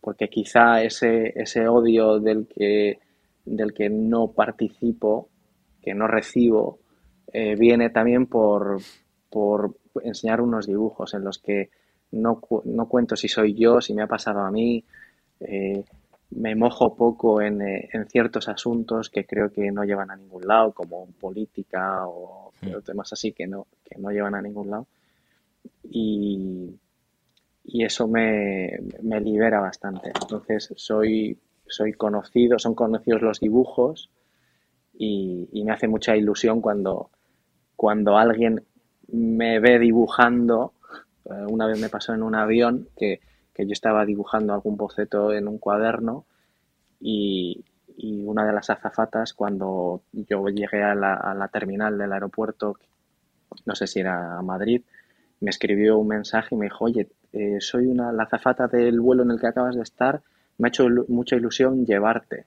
[0.01, 2.99] porque quizá ese, ese odio del que,
[3.45, 5.29] del que no participo,
[5.83, 6.79] que no recibo,
[7.31, 8.79] eh, viene también por,
[9.29, 11.69] por enseñar unos dibujos en los que
[12.13, 14.85] no, no, cuento si soy yo, si me ha pasado a mí.
[15.41, 15.85] Eh,
[16.31, 20.47] me mojo poco en, eh, en, ciertos asuntos que creo que no llevan a ningún
[20.47, 22.83] lado, como política o mm.
[22.85, 24.87] temas así que no, que no llevan a ningún lado.
[25.85, 26.71] Y,
[27.65, 30.09] y eso me, me, libera bastante.
[30.09, 34.11] Entonces soy, soy conocido, son conocidos los dibujos
[34.95, 37.11] y, y me hace mucha ilusión cuando,
[37.77, 38.65] cuando alguien
[39.09, 40.73] me ve dibujando.
[41.25, 43.21] Eh, una vez me pasó en un avión que
[43.55, 46.25] que yo estaba dibujando algún boceto en un cuaderno
[47.01, 47.65] y,
[48.25, 52.77] una de las azafatas cuando yo llegué a la, terminal del aeropuerto,
[53.67, 54.83] no sé si era a Madrid,
[55.41, 59.23] me escribió un mensaje y me dijo, oye, eh, soy una, la azafata del vuelo
[59.23, 60.21] en el que acabas de estar,
[60.59, 62.47] me ha hecho mucha ilusión llevarte.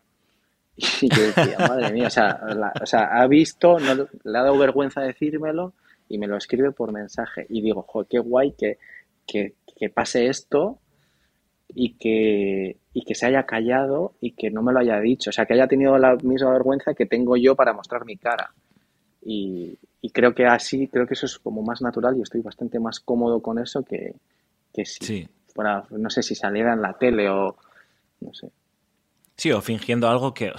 [1.02, 5.74] Y yo decía, madre mía, o sea, ha visto, no, le ha dado vergüenza decírmelo
[6.10, 7.46] y me lo escribe por mensaje.
[7.50, 8.78] Y digo, jo, qué guay que,
[9.26, 10.80] que, que pase esto
[11.74, 15.30] y que, y que se haya callado y que no me lo haya dicho.
[15.30, 18.54] O sea, que haya tenido la misma vergüenza que tengo yo para mostrar mi cara.
[19.22, 19.78] Y,
[20.14, 23.42] creo que así, creo que eso es como más natural y estoy bastante más cómodo
[23.42, 24.14] con eso que,
[24.72, 27.58] que si fuera, no sé si saliera en la tele o
[28.22, 28.52] no sé.
[29.38, 30.52] Sí, o fingiendo algo que.
[30.52, 30.58] O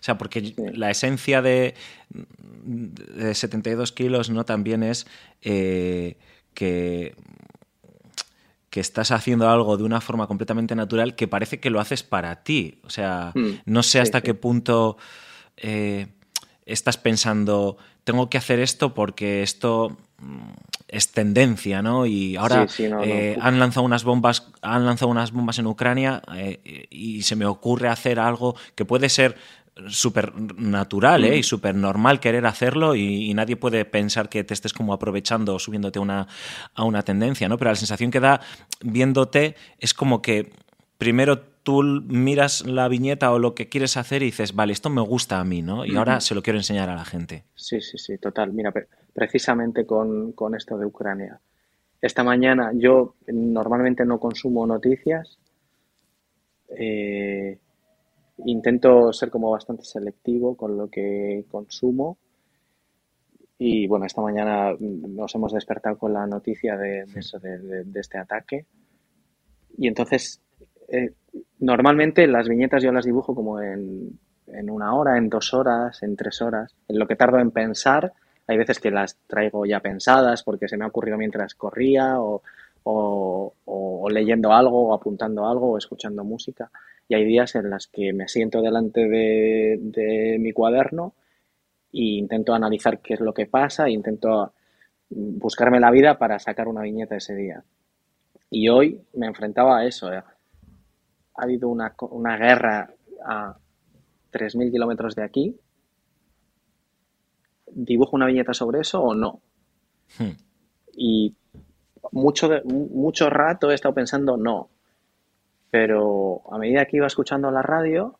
[0.00, 1.74] sea, porque la esencia de,
[2.10, 5.06] de 72 kilos no también es
[5.42, 6.16] eh,
[6.54, 7.14] que
[8.76, 12.42] que estás haciendo algo de una forma completamente natural que parece que lo haces para
[12.42, 12.78] ti.
[12.84, 13.60] O sea, hmm.
[13.64, 14.98] no sé hasta qué punto
[15.56, 16.08] eh,
[16.66, 20.05] estás pensando, tengo que hacer esto porque esto mm,
[20.88, 22.06] es tendencia, ¿no?
[22.06, 27.22] Y ahora eh, han lanzado unas bombas, han lanzado unas bombas en Ucrania eh, y
[27.22, 29.36] se me ocurre hacer algo que puede ser
[29.88, 31.36] súper natural ¿eh?
[31.36, 35.58] y súper normal querer hacerlo y, nadie puede pensar que te estés como aprovechando o
[35.58, 36.26] subiéndote una,
[36.74, 37.58] a una tendencia, ¿no?
[37.58, 38.40] Pero la sensación que da
[38.80, 40.50] viéndote es como que
[40.96, 45.00] primero tú miras la viñeta o lo que quieres hacer y dices, vale, esto me
[45.00, 45.84] gusta a mí, ¿no?
[45.84, 47.42] Y ahora se lo quiero enseñar a la gente.
[47.56, 48.52] Sí, sí, sí, total.
[48.52, 48.72] Mira,
[49.12, 51.40] precisamente con, con esto de Ucrania.
[52.00, 55.40] Esta mañana yo normalmente no consumo noticias.
[56.68, 57.58] Eh,
[58.44, 62.16] intento ser como bastante selectivo con lo que consumo.
[63.58, 68.66] Y bueno, esta mañana nos hemos despertado con la noticia de, eso, de, este ataque.
[69.76, 70.40] Y entonces,
[70.88, 71.12] eh,
[71.58, 76.16] normalmente las viñetas yo las dibujo como en, en, una hora, en dos horas, en
[76.16, 76.74] tres horas.
[76.88, 78.12] En lo que tardo en pensar,
[78.46, 82.42] hay veces que las traigo ya pensadas porque se me ha ocurrido mientras corría o,
[82.84, 86.70] o, o leyendo algo o apuntando algo o escuchando música
[87.08, 91.14] y hay días en las que me siento delante de, mi cuaderno
[91.92, 94.52] e intento analizar qué es lo que pasa, e intento
[95.08, 97.62] buscarme la vida para sacar una viñeta ese día.
[98.50, 100.12] Y hoy me enfrentaba a eso.
[100.12, 100.22] ¿eh?
[101.36, 102.90] Ha habido una, guerra
[103.24, 103.56] a
[104.32, 105.56] 3.000 kilómetros de aquí.
[107.72, 109.40] ¿Dibujo una viñeta sobre eso o no?
[110.18, 110.36] Hmm.
[110.96, 111.34] Y
[112.12, 114.70] mucho, mucho rato he estado pensando, no,
[115.70, 118.18] pero a medida que iba escuchando la radio,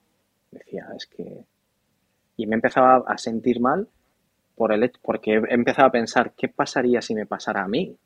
[0.51, 1.45] decía, es que...
[2.37, 3.89] Y me empezaba a sentir mal
[4.57, 7.97] por el porque empezaba a pensar, ¿qué pasaría si me pasara a mí?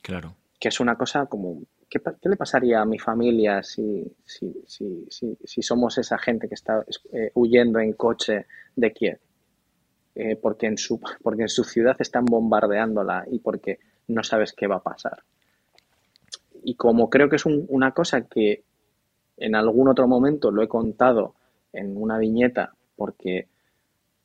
[0.00, 0.34] Claro.
[0.58, 5.06] Que es una cosa como, ¿qué, le pasaría a mi familia si, si, si,
[5.44, 9.18] si, somos esa gente que está eh, huyendo en coche de Kiev?
[10.14, 13.78] Eh, porque, en su, porque en su ciudad están bombardeándola y porque
[14.08, 15.22] no sabes qué va a pasar.
[16.64, 18.64] Y como creo que es una cosa que
[19.36, 21.34] en algún otro momento lo he contado
[21.72, 23.46] en una viñeta porque,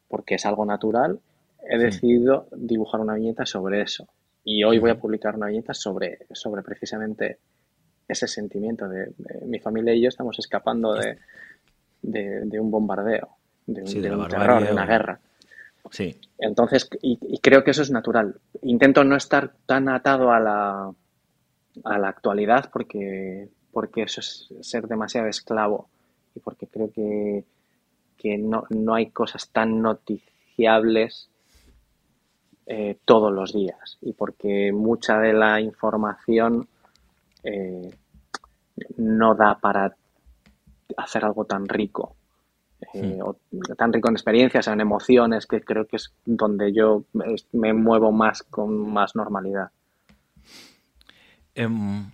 [0.07, 1.19] porque es algo natural,
[1.69, 4.07] he decidido dibujar una viñeta sobre eso.
[4.43, 7.37] Y hoy voy a publicar una viñeta sobre, sobre precisamente
[8.07, 9.13] ese sentimiento de,
[9.45, 11.17] mi familia y yo estamos escapando de,
[12.01, 13.29] de, un bombardeo,
[13.65, 15.19] de un, terror, de una guerra.
[15.91, 16.19] Sí.
[16.39, 18.35] Entonces, y, y, creo que eso es natural.
[18.61, 20.93] Intento no estar tan atado a la,
[21.83, 25.89] a la actualidad porque, porque eso es ser demasiado esclavo
[26.35, 27.45] y porque creo que,
[28.37, 31.29] no, hay cosas tan noticiables
[32.65, 36.67] eh, todos los días y porque mucha de la información
[37.43, 37.89] eh,
[38.97, 39.95] no da para
[40.97, 42.15] hacer algo tan rico.
[42.93, 43.75] Eh, hmm.
[43.77, 47.05] tan rico en experiencias, en emociones, que creo que es donde yo
[47.53, 49.71] me muevo más con más normalidad.
[51.55, 52.11] Em,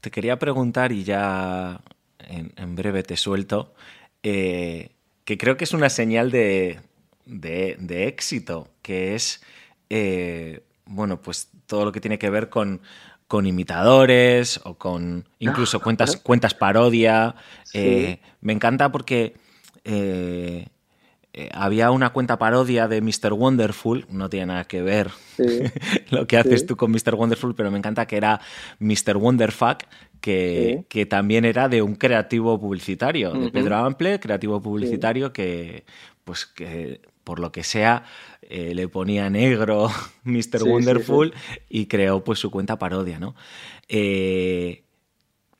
[0.00, 1.80] te quería preguntar, y ya
[2.18, 3.74] en, breve te suelto,
[4.22, 4.90] eh,
[5.24, 6.80] que creo que es una señal de,
[7.88, 9.42] éxito, que es,
[9.90, 12.80] eh, bueno, pues todo lo que tiene que ver con,
[13.28, 17.36] con imitadores o con incluso cuentas, cuentas parodia.
[17.74, 19.34] Eh, me encanta porque
[19.84, 20.66] eh,
[21.34, 23.34] eh, había una cuenta parodia de Mr.
[23.34, 25.10] Wonderful, no tiene nada que ver
[26.10, 27.14] lo que haces tú con Mr.
[27.14, 28.40] Wonderful, pero me encanta que era
[28.78, 29.18] Mr.
[29.18, 29.84] Wonderfuck,
[30.22, 35.84] que, que también era de un creativo publicitario, de Pedro Ample, creativo publicitario que,
[36.24, 38.04] pues que por lo que sea,
[38.50, 39.90] eh, le ponía negro
[40.24, 40.64] Mr.
[40.64, 41.34] Wonderful
[41.68, 43.34] y creó pues su cuenta parodia, ¿no?
[43.88, 44.84] Eh,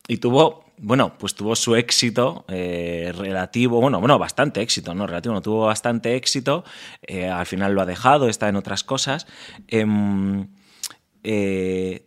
[0.09, 5.07] y tuvo, bueno, pues tuvo su éxito eh, relativo, bueno, bueno, bastante éxito, ¿no?
[5.07, 6.65] Relativo, no tuvo bastante éxito,
[7.31, 9.27] al final lo ha dejado, está en otras cosas.
[9.67, 10.49] Em,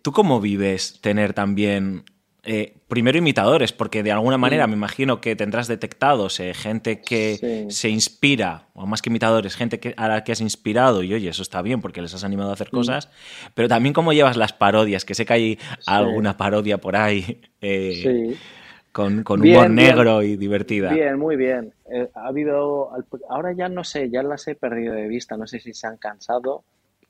[0.02, 2.06] ¿Tú cómo vives tener también
[2.44, 7.68] eh, primero imitadores, porque de alguna manera me imagino que tendrás detectados eh, gente que
[7.70, 11.30] se inspira, o más que imitadores, gente que, a la que has inspirado, y oye,
[11.30, 12.76] eso está bien porque les has animado a hacer mm.
[12.76, 13.10] cosas,
[13.54, 18.36] pero también cómo llevas las parodias, que sé que hay alguna parodia por ahí eh,
[18.92, 20.92] con, humor negro y divertida.
[20.92, 21.76] Bien, muy bien.
[22.16, 22.89] ha habido,
[23.30, 25.98] ahora ya no sé, ya las he perdido de vista, no sé si se han
[25.98, 26.64] cansado.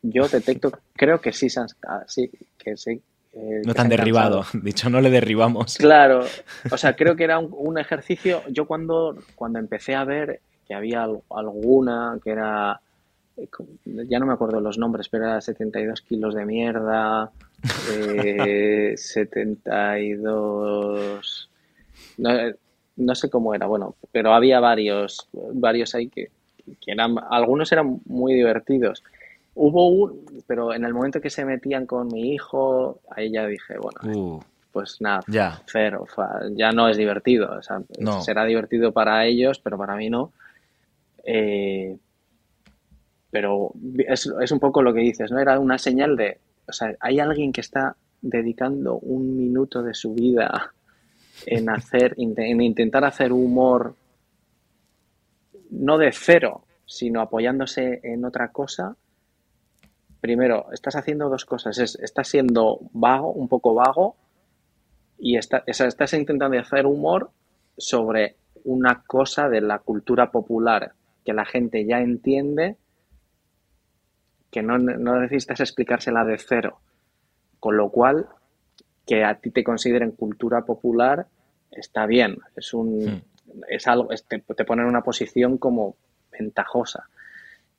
[0.03, 3.01] Yo detecto, creo que sí, se han, ah, sí, que sí,
[3.33, 5.77] eh, no tan derribado, dicho, no le derribamos.
[5.77, 6.25] Claro,
[6.69, 8.41] o sea, creo que era un, ejercicio.
[8.49, 12.81] Yo cuando, cuando empecé a ver que había alguna que era,
[13.37, 13.47] eh,
[13.85, 17.31] ya no me acuerdo los nombres, pero era 72 kilos de mierda,
[18.95, 21.49] 72.
[22.17, 22.21] Eh,
[22.97, 26.31] no, sé cómo era, bueno, pero había varios, varios ahí que,
[26.81, 29.01] que eran, algunos eran muy divertidos.
[29.53, 33.75] Hubo un, pero en el momento que se metían con mi hijo, ahí ya dije,
[33.77, 34.43] bueno, uh.
[34.71, 35.61] pues nada, ya.
[35.65, 36.05] cero,
[36.51, 37.51] ya no es divertido.
[37.57, 37.81] O sea,
[38.21, 40.31] será divertido para ellos, pero para mí no.
[41.23, 41.97] Eh,
[43.29, 43.71] pero
[44.07, 45.39] es, es, un poco lo que dices, ¿no?
[45.39, 50.13] Era una señal de, o sea, hay alguien que está dedicando un minuto de su
[50.13, 50.73] vida
[51.45, 53.95] en hacer, en intentar hacer humor,
[55.71, 58.95] no de cero, sino apoyándose en otra cosa
[60.21, 61.77] primero, estás haciendo dos cosas.
[61.77, 64.15] estás siendo vago, un poco vago,
[65.17, 67.31] y estás intentando hacer humor
[67.77, 70.93] sobre una cosa de la cultura popular
[71.25, 72.77] que la gente ya entiende,
[74.49, 76.79] que no, necesitas explicársela de cero.
[77.59, 78.27] Con lo cual,
[79.05, 81.27] que a ti te consideren cultura popular
[81.71, 82.37] está bien.
[82.55, 83.05] Es un.
[83.05, 83.21] Hmm.
[83.67, 85.95] Es algo, te, te pone en una posición como
[86.31, 87.09] ventajosa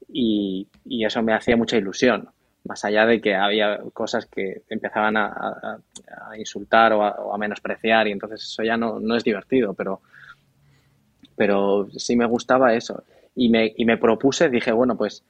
[0.08, 0.68] y,
[1.04, 2.28] eso me hacía mucha ilusión.
[2.64, 5.78] Más allá de que había cosas que empezaban a,
[6.38, 10.00] insultar o a, menospreciar y entonces eso ya no, no es divertido, pero,
[11.36, 13.02] pero sí me gustaba eso.
[13.34, 15.24] Y me, y me propuse, dije, bueno, pues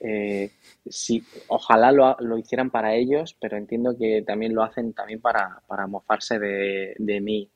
[0.00, 0.50] eh,
[0.88, 5.60] sí, ojalá lo, lo, hicieran para ellos, pero entiendo que también lo hacen también para,
[5.66, 7.50] para mofarse de, de, mí.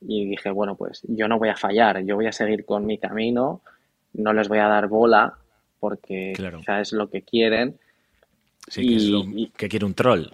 [0.00, 2.98] Y dije, bueno, pues yo no voy a fallar, yo voy a seguir con mi
[2.98, 3.60] camino,
[4.14, 5.38] no les voy a dar bola
[5.78, 7.78] porque quizá es lo que quieren.
[8.68, 9.24] Sí, que, es lo
[9.56, 10.26] que quiere un troll.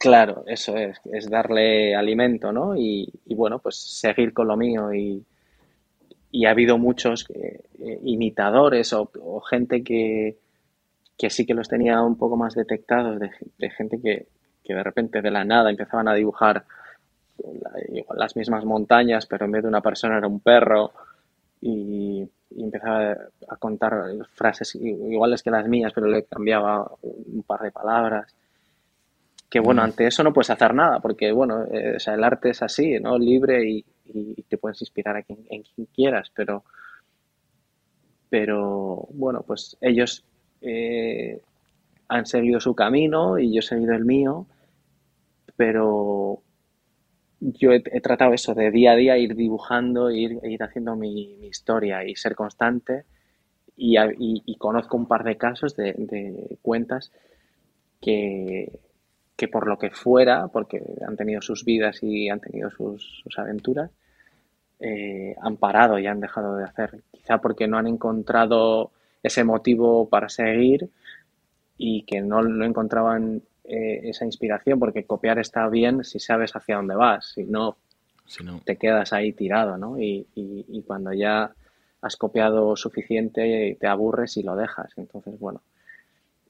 [0.00, 2.74] Claro, eso es, es darle alimento, ¿no?
[2.74, 5.22] Y, bueno, pues seguir con lo mío y,
[6.30, 7.60] y ha habido muchos eh,
[8.04, 9.10] imitadores o,
[9.42, 10.38] gente que,
[11.18, 14.26] que, sí que los tenía un poco más detectados, de, gente que,
[14.64, 16.64] que, de repente de la nada empezaban a dibujar
[18.14, 20.92] las mismas montañas, pero en vez de una persona era un perro
[21.60, 23.16] y, y empezaba
[23.48, 23.92] a contar
[24.32, 28.34] frases iguales que las mías, pero le cambiaba un par de palabras.
[29.48, 29.84] Que bueno, mm.
[29.84, 33.18] ante eso no puedes hacer nada, porque bueno, eh, el arte es así, ¿no?
[33.18, 33.84] Libre y,
[34.48, 36.64] te puedes inspirar a quien, en quien quieras, pero,
[38.28, 40.24] pero bueno, pues ellos
[40.62, 41.40] eh,
[42.08, 44.46] han seguido su camino y yo he seguido el mío,
[45.56, 46.42] pero
[47.40, 52.04] yo he, tratado eso de día a día ir dibujando, ir, ir haciendo mi, historia
[52.04, 53.04] y ser constante.
[53.76, 57.12] Y, conozco un par de casos de, cuentas
[58.00, 58.78] que,
[59.36, 63.90] que, por lo que fuera, porque han tenido sus vidas y han tenido sus, aventuras,
[64.80, 67.02] eh, han parado y han dejado de hacer.
[67.10, 68.90] Quizá porque no han encontrado
[69.22, 70.90] ese motivo para seguir
[71.78, 73.42] y que no lo encontraban
[73.72, 77.76] eh, esa inspiración, porque copiar está bien si sabes hacia dónde vas, si no,
[78.64, 79.96] te quedas ahí tirado, ¿no?
[79.96, 80.26] Y,
[80.88, 81.54] cuando ya
[82.02, 84.92] has copiado suficiente te aburres y lo dejas.
[84.96, 85.62] Entonces, bueno.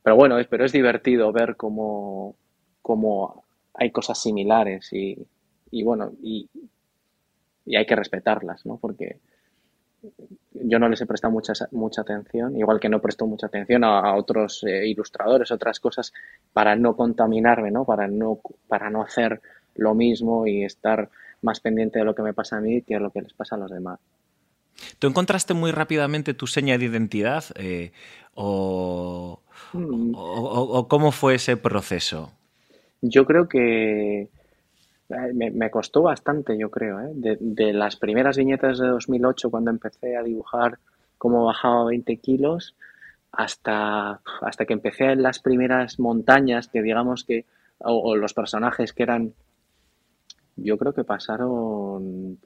[0.03, 2.37] Pero bueno, es, pero es divertido ver cómo,
[2.81, 3.45] cómo
[3.75, 5.18] hay cosas similares y,
[5.71, 6.49] y bueno, y,
[7.66, 8.79] y hay que respetarlas, ¿no?
[8.79, 9.18] Porque
[10.53, 14.14] yo no les he prestado mucha, mucha atención, igual que no presto mucha atención a,
[14.14, 16.12] otros eh, ilustradores, otras cosas,
[16.53, 17.84] para no contaminarme, ¿no?
[17.84, 19.40] Para, no, para no hacer
[19.76, 21.09] lo mismo y estar
[21.42, 23.55] más pendiente de lo que me pasa a mí que de lo que les pasa
[23.55, 23.98] a los demás.
[24.98, 27.92] ¿Tú encontraste muy rápidamente tu seña de identidad eh,
[28.34, 29.40] o,
[29.72, 30.12] mm.
[30.14, 32.32] o, cómo fue ese proceso?
[33.03, 34.28] Yo creo que
[35.35, 37.01] me, costó bastante, yo creo.
[37.01, 37.11] ¿eh?
[37.15, 40.79] De, las primeras viñetas de 2008, cuando empecé a dibujar
[41.19, 42.77] cómo bajaba 20 kilos,
[43.33, 47.45] hasta, hasta que empecé en las primeras montañas, que digamos que,
[47.79, 49.35] o, los personajes que eran,
[50.57, 52.39] yo creo que pasaron,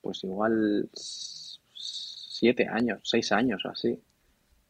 [0.00, 3.98] pues igual siete años, seis años así,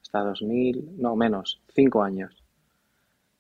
[0.03, 2.43] hasta 2000, no menos, cinco años.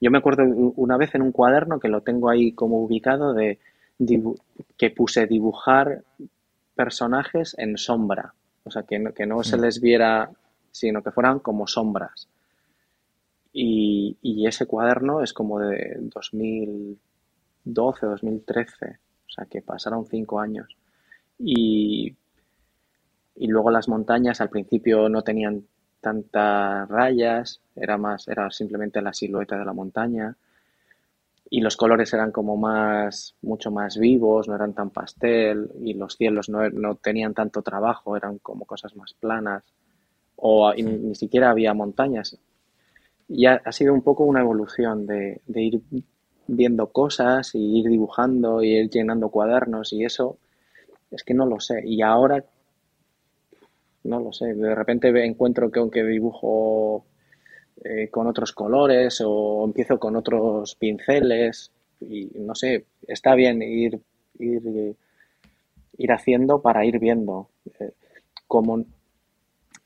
[0.00, 3.58] Yo me acuerdo una vez en un cuaderno que lo tengo ahí como ubicado de
[4.76, 6.04] que puse dibujar
[6.74, 8.34] personajes en sombra,
[8.64, 9.60] o sea, que no, que no se mm.
[9.60, 10.30] les viera,
[10.70, 12.28] sino que fueran como sombras.
[13.52, 20.76] Y, y, ese cuaderno es como de 2012, 2013, o sea, que pasaron cinco años.
[21.38, 22.14] Y,
[23.34, 25.64] y luego las montañas al principio no tenían
[26.02, 30.36] tantas rayas, era más, era simplemente la silueta de la montaña
[31.48, 36.16] y los colores eran como más, mucho más vivos, no eran tan pastel y los
[36.16, 39.64] cielos no, no tenían tanto trabajo, eran como cosas más planas
[40.36, 42.38] o ni, siquiera había montañas.
[43.28, 45.80] Y ha, sido un poco una evolución de, de, ir
[46.46, 50.38] viendo cosas y ir dibujando y ir llenando cuadernos y eso
[51.10, 51.82] es que no lo sé.
[51.84, 52.44] Y ahora
[54.04, 57.04] no lo sé, de repente encuentro que aunque dibujo
[57.88, 61.70] eh, con otros colores o empiezo con otros pinceles
[62.00, 64.00] y no sé, está bien ir,
[64.38, 64.96] ir,
[65.96, 67.48] ir haciendo para ir viendo.
[67.80, 67.92] Eh,
[68.46, 68.84] como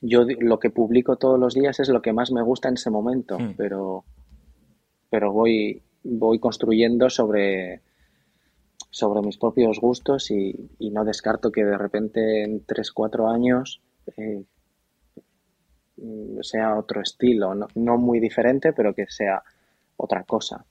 [0.01, 2.91] yo lo que publico todos los días es lo que más me gusta en ese
[2.91, 3.55] momento, hmm.
[3.57, 4.05] pero,
[5.11, 7.83] pero voy, voy construyendo sobre,
[8.91, 13.81] sobre mis propios gustos y, no descarto que de repente en 3-4 años
[14.17, 14.43] eh,
[16.43, 19.43] sea otro estilo, no, muy diferente, pero que sea
[19.97, 20.65] otra cosa.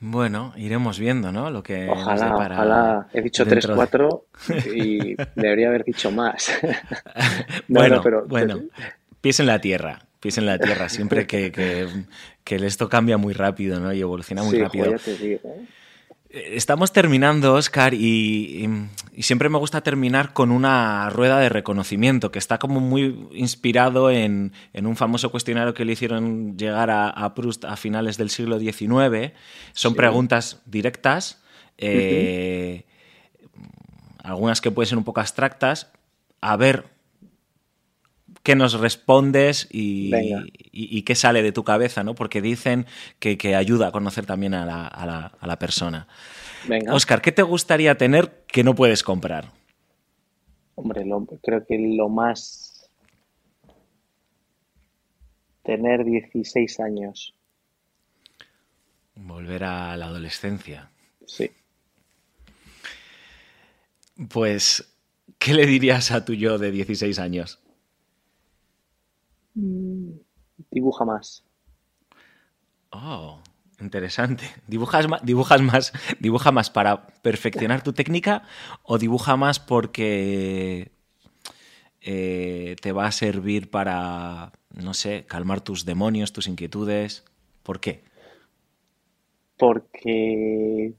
[0.00, 1.50] Bueno, iremos viendo, ¿no?
[1.50, 3.08] Lo que ojalá, ojalá.
[3.12, 4.22] He dicho 3-4
[4.74, 6.52] y debería haber dicho más.
[7.68, 8.60] bueno, pero, bueno,
[9.20, 11.52] pies en la tierra, pies en la tierra, siempre que,
[12.44, 13.92] que, esto cambia muy rápido, ¿no?
[13.92, 14.90] Y evoluciona muy rápido.
[14.90, 15.66] ya te digo, ¿eh?
[16.32, 18.66] Estamos terminando, Oscar, y,
[19.18, 24.52] siempre me gusta terminar con una rueda de reconocimiento que está como muy inspirado en,
[24.72, 29.32] un famoso cuestionario que le hicieron llegar a, Proust a finales del siglo XIX.
[29.74, 31.42] Son preguntas directas,
[31.76, 32.86] eh,
[34.24, 35.92] algunas que pueden ser un poco abstractas.
[36.40, 36.86] A ver
[38.42, 42.14] qué nos respondes y, qué sale de tu cabeza, ¿no?
[42.14, 42.86] Porque dicen
[43.18, 44.66] que, ayuda a conocer también a
[45.40, 46.08] la, persona.
[46.68, 46.94] Venga.
[46.94, 49.46] Oscar, ¿qué te gustaría tener que no puedes comprar?
[50.74, 51.04] Hombre,
[51.42, 52.90] creo que lo más...
[55.62, 57.34] Tener 16 años.
[59.14, 60.90] Volver a la adolescencia.
[61.24, 61.52] Sí.
[64.28, 64.92] Pues,
[65.38, 67.62] ¿qué le dirías a tu yo de 16 años?
[69.54, 70.10] Mm,
[70.70, 71.44] dibuja más.
[72.90, 73.40] Oh,
[73.80, 74.44] interesante.
[74.66, 78.42] ¿Dibujas más, dibujas más, dibuja más para perfeccionar tu técnica
[78.82, 80.92] o dibuja más porque
[82.00, 87.24] eh, te va a servir para, no sé, calmar tus demonios, tus inquietudes?
[87.62, 88.04] ¿Por qué?
[89.56, 90.94] Porque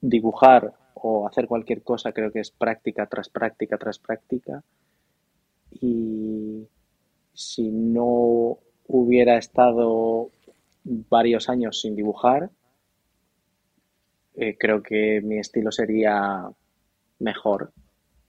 [0.00, 4.62] dibujar o hacer cualquier cosa creo que es práctica tras práctica tras práctica
[5.70, 6.66] y
[7.40, 10.30] si no hubiera estado
[10.84, 12.50] varios años sin dibujar,
[14.36, 16.50] eh, creo que mi estilo sería
[17.18, 17.72] mejor.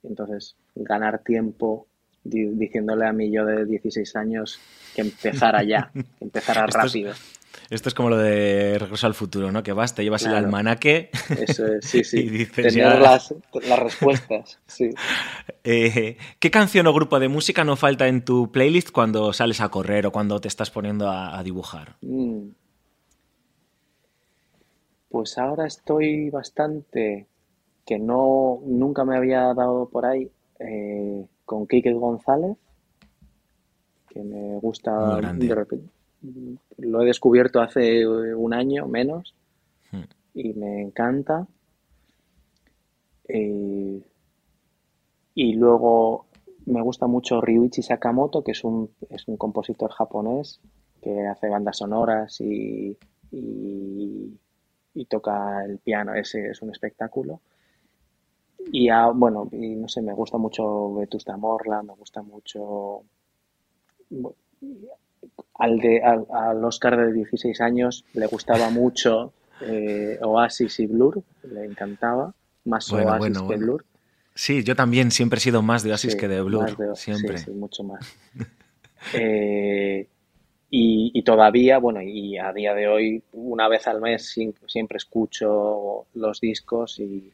[0.04, 1.88] Entonces, ganar tiempo
[2.24, 4.60] diciéndole a mí yo de 16 años
[4.96, 7.14] que empezara ya, que empezara rápido.
[7.70, 9.64] Esto es como lo de Regreso al Futuro, ¿no?
[9.64, 11.10] Que vas, te llevas el almanaque.
[11.30, 12.20] Eso es, sí, sí.
[12.20, 13.34] y dices las,
[13.80, 14.90] respuestas, sí.
[15.64, 19.70] Eh, ¿Qué canción o grupo de música no falta en tu playlist cuando sales a
[19.70, 21.98] correr o cuando te estás poniendo a, dibujar?
[22.02, 22.50] Mm.
[25.10, 27.28] Pues ahora estoy bastante
[27.86, 32.58] que no nunca me había dado por ahí eh, con Kike González,
[34.10, 36.01] que me gusta de repente
[36.78, 39.34] lo he descubierto hace un año menos
[39.92, 40.04] hmm.
[40.36, 41.48] y me encanta.
[43.28, 44.02] Eh,
[45.34, 46.26] y luego
[46.66, 50.60] me gusta mucho Ryuichi Sakamoto, que es un, es un compositor japonés
[51.02, 52.98] que hace bandas sonoras y,
[53.32, 54.38] y,
[55.10, 56.14] toca el piano.
[56.14, 57.42] Ese es un espectáculo.
[58.72, 63.04] Y bueno, y no sé, me gusta mucho Vetusta Morla, me gusta mucho
[65.56, 71.66] al, de, al, Oscar de 16 años le gustaba mucho eh, Oasis y Blur, le
[71.66, 72.34] encantaba,
[72.66, 73.86] más Oasis que Blur.
[74.34, 77.38] Sí, yo también siempre he sido más de Oasis que de Blur, siempre.
[77.38, 78.06] Sí, mucho más.
[79.16, 80.08] Eh,
[80.70, 84.32] y, todavía, bueno, y a día de hoy, una vez al mes
[84.68, 87.32] siempre escucho los discos y,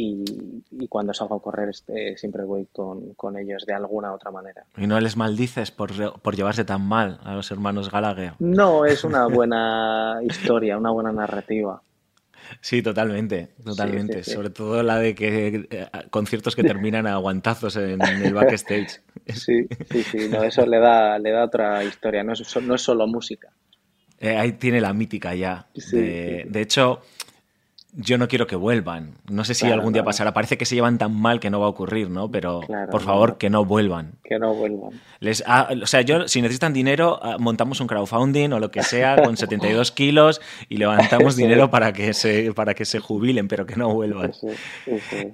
[0.00, 4.64] y, cuando salgo a correr este, siempre voy con, ellos de alguna u otra manera.
[4.76, 8.34] ¿Y no les maldices por, por llevarse tan mal a los hermanos Gallagher?
[8.38, 11.82] No, es una buena historia, una buena narrativa.
[12.60, 14.22] Sí, totalmente, totalmente.
[14.22, 19.02] Sobre todo la de que eh, conciertos que terminan a guantazos en el backstage.
[19.28, 20.28] Sí, sí, sí.
[20.30, 22.24] No, eso le da, le da otra historia.
[22.24, 23.50] No es, no es solo música.
[24.18, 25.66] Eh, ahí tiene la mítica ya.
[25.92, 27.02] de, de hecho,
[27.92, 29.14] yo no quiero que vuelvan.
[29.30, 30.34] No sé si algún día pasará.
[30.34, 32.30] Parece que se llevan tan mal que no va a ocurrir, ¿no?
[32.30, 32.60] Pero
[32.90, 34.12] por favor, que no vuelvan.
[34.24, 35.00] Que no vuelvan.
[35.20, 35.42] Les,
[35.82, 39.36] o sea, yo, si necesitan dinero, ah, montamos un crowdfunding o lo que sea con
[39.38, 43.92] 72 kilos y levantamos dinero para que, se, para que se jubilen, pero que no
[43.94, 44.32] vuelvan.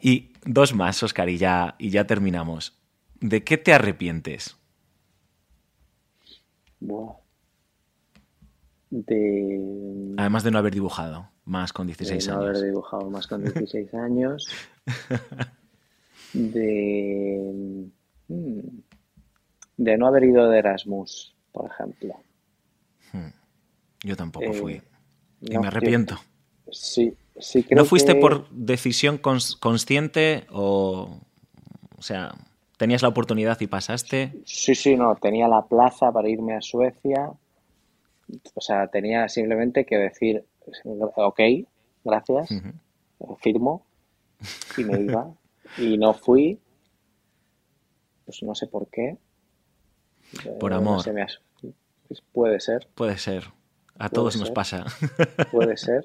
[0.00, 2.78] y dos más, Oscar, y ya, y ya terminamos.
[3.20, 4.56] ¿De qué te arrepientes?
[8.90, 10.14] De...
[10.18, 11.33] Además de no haber dibujado.
[11.46, 14.48] Más con 16 de no haber dibujado más con 16 años.
[16.32, 17.88] De.
[18.28, 18.60] Mm,
[19.76, 22.14] de no haber ido de Erasmus, por ejemplo.
[23.12, 23.32] Hmm.
[24.02, 24.74] Yo tampoco fui.
[24.74, 24.82] Eh,
[25.42, 26.18] y me arrepiento.
[26.70, 31.20] sí, sí creo ¿No fuiste por decisión consciente o.
[31.96, 32.34] O sea,
[32.76, 34.32] tenías la oportunidad y pasaste?
[34.44, 35.16] Sí, sí, no.
[35.16, 37.32] Tenía la plaza para irme a Suecia.
[38.54, 40.44] O sea, tenía simplemente que decir,
[41.16, 41.40] ok,
[42.04, 42.48] gracias,
[43.38, 43.84] firmo
[44.76, 45.34] y me iba.
[45.78, 46.58] y no fui,
[48.24, 49.16] pues no sé por qué.
[50.58, 51.04] Por amor.
[52.08, 52.86] Pues puede ser.
[52.94, 53.44] Puede ser.
[53.98, 54.84] A todos nos pasa.
[55.50, 56.04] Puede ser.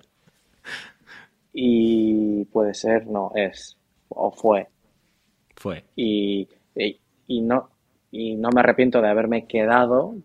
[1.54, 3.78] Y puede ser, no, es.
[4.10, 4.68] O fue.
[5.56, 5.84] Fue.
[5.96, 6.48] Y,
[7.28, 7.70] y, no,
[8.12, 10.16] y no me arrepiento de haberme quedado,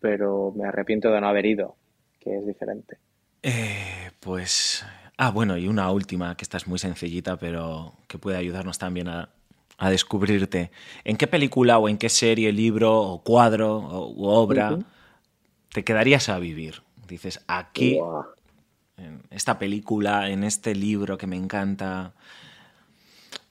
[0.00, 1.76] pero me arrepiento de no haber ido,
[2.20, 2.98] que es diferente.
[3.42, 4.84] Eh, pues.
[5.16, 9.08] Ah, bueno, y una última, que esta es muy sencillita, pero que puede ayudarnos también
[9.08, 9.28] a,
[9.90, 10.70] descubrirte.
[11.04, 14.78] ¿En qué película o en qué serie, libro o cuadro o obra
[15.72, 16.82] te quedarías a vivir?
[17.08, 17.98] Dices, aquí,
[18.96, 22.14] en esta película, en este libro que me encanta,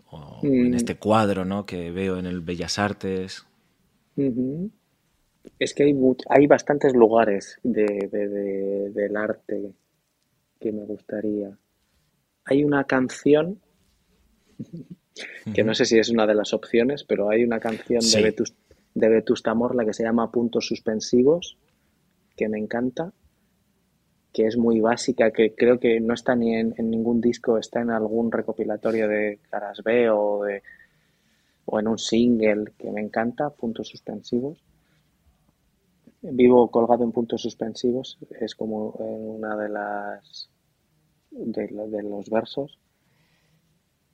[0.09, 0.73] o en mm.
[0.73, 1.65] este cuadro ¿no?
[1.65, 3.45] que veo en el Bellas Artes.
[5.59, 5.95] Es que hay,
[6.29, 8.09] hay bastantes lugares de,
[8.93, 9.73] del arte
[10.61, 11.57] que me gustaría.
[12.45, 13.59] Hay una canción,
[15.53, 18.53] que no sé si es una de las opciones, pero hay una canción de, Vetus,
[18.93, 21.57] de Vetusta Morla que se llama Puntos Suspensivos,
[22.37, 23.11] que me encanta,
[24.31, 27.89] que es muy básica, que creo que no está ni en, ningún disco, está en
[27.89, 30.63] algún recopilatorio de Caras B o, de,
[31.65, 34.63] o en un single que me encanta, Puntos Suspensivos.
[36.23, 40.50] Vivo colgado en puntos suspensivos, es como eh, una de las
[41.31, 42.77] de, los versos.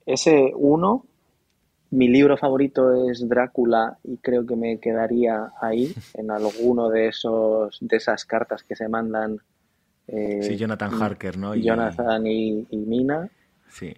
[0.06, 1.04] Ese uno,
[1.90, 7.78] mi libro favorito es Drácula y creo que me quedaría ahí en alguno de esos
[7.80, 9.38] de esas cartas que se mandan.
[10.06, 11.54] Eh, sí, Jonathan Harker, ¿no?
[11.54, 13.28] Jonathan y, Mina.
[13.68, 13.94] Sí.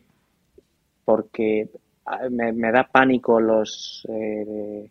[1.05, 1.71] Porque
[2.07, 4.91] ah, me, da pánico los, eh,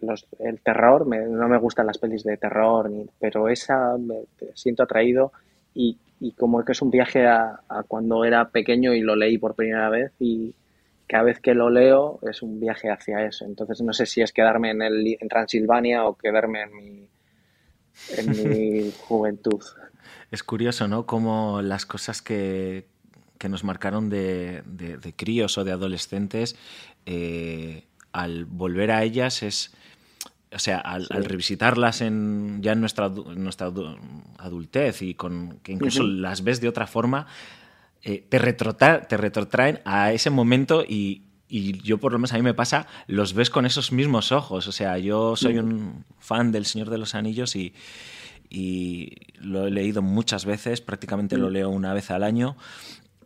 [0.00, 1.06] los el terror.
[1.06, 4.24] no me gustan las pelis de terror, pero esa me
[4.54, 5.32] siento atraído
[5.76, 9.54] y y como que es un viaje a, cuando era pequeño y lo leí por
[9.54, 10.54] primera vez y
[11.06, 13.44] cada vez que lo leo es un viaje hacia eso.
[13.44, 17.08] Entonces no sé si es quedarme en, el, en Transilvania o quedarme en mi,
[18.16, 19.62] en mi juventud.
[20.30, 21.06] Es curioso, ¿no?
[21.06, 22.86] Como las cosas que,
[23.38, 26.56] que nos marcaron de, de, críos o de adolescentes,
[27.04, 29.72] eh, al volver a ellas es
[30.56, 33.70] o sea, al, revisitarlas en, ya en nuestra, nuestra
[34.38, 37.26] adultez y con que incluso las ves de otra forma,
[38.02, 42.54] eh, te, te retrotraen a ese momento y, yo por lo menos a mí me
[42.54, 44.66] pasa, los ves con esos mismos ojos.
[44.66, 47.74] O sea, yo soy un fan del Señor de los Anillos y,
[49.40, 52.56] lo he leído muchas veces, prácticamente lo leo una vez al año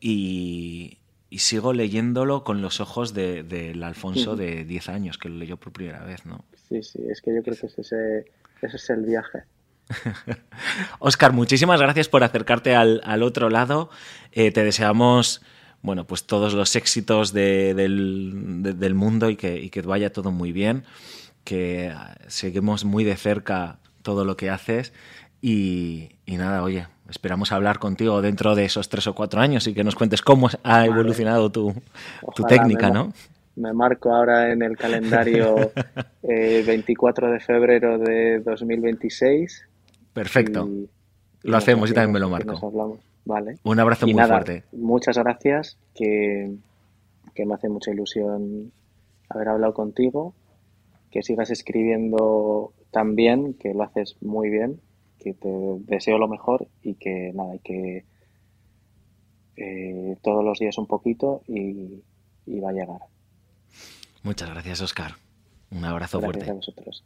[0.00, 0.98] y,
[1.30, 5.72] sigo leyéndolo con los ojos del de, Alfonso de 10 años, que lo leyó por
[5.72, 6.44] primera vez, ¿no?
[6.70, 8.24] Sí, sí, es que yo creo que ese,
[8.62, 9.42] ese es el viaje.
[11.00, 13.90] Oscar, muchísimas gracias por acercarte al, otro lado.
[14.32, 15.42] Eh, te deseamos
[15.82, 20.84] bueno, pues todos los éxitos del, mundo y que, que vaya todo muy bien,
[21.44, 21.94] que
[22.28, 24.92] seguimos muy de cerca todo lo que haces
[25.42, 29.84] y, nada, oye, esperamos hablar contigo dentro de esos tres o cuatro años y que
[29.84, 31.74] nos cuentes cómo ha evolucionado tu,
[32.46, 33.12] técnica, ¿no?
[33.56, 35.72] Me marco ahora en el calendario
[36.22, 39.68] 24 eh, de febrero de 2026.
[40.12, 40.68] Perfecto.
[41.42, 43.00] lo hacemos, y también me lo marco.
[43.24, 43.56] Vale.
[43.64, 44.64] Un abrazo muy fuerte.
[44.72, 46.54] Muchas gracias, que,
[47.34, 48.72] que me hace mucha ilusión
[49.28, 50.34] haber hablado contigo,
[51.10, 54.80] que sigas escribiendo tan bien, que lo haces muy bien
[55.20, 55.48] que te
[55.86, 58.04] deseo lo mejor y que nada, y que
[59.56, 62.02] eh, todos los días un poquito y,
[62.60, 63.00] va a llegar.
[64.22, 65.16] Muchas gracias, Oscar.
[65.70, 66.50] Un abrazo fuerte.
[66.50, 67.04] a vosotros.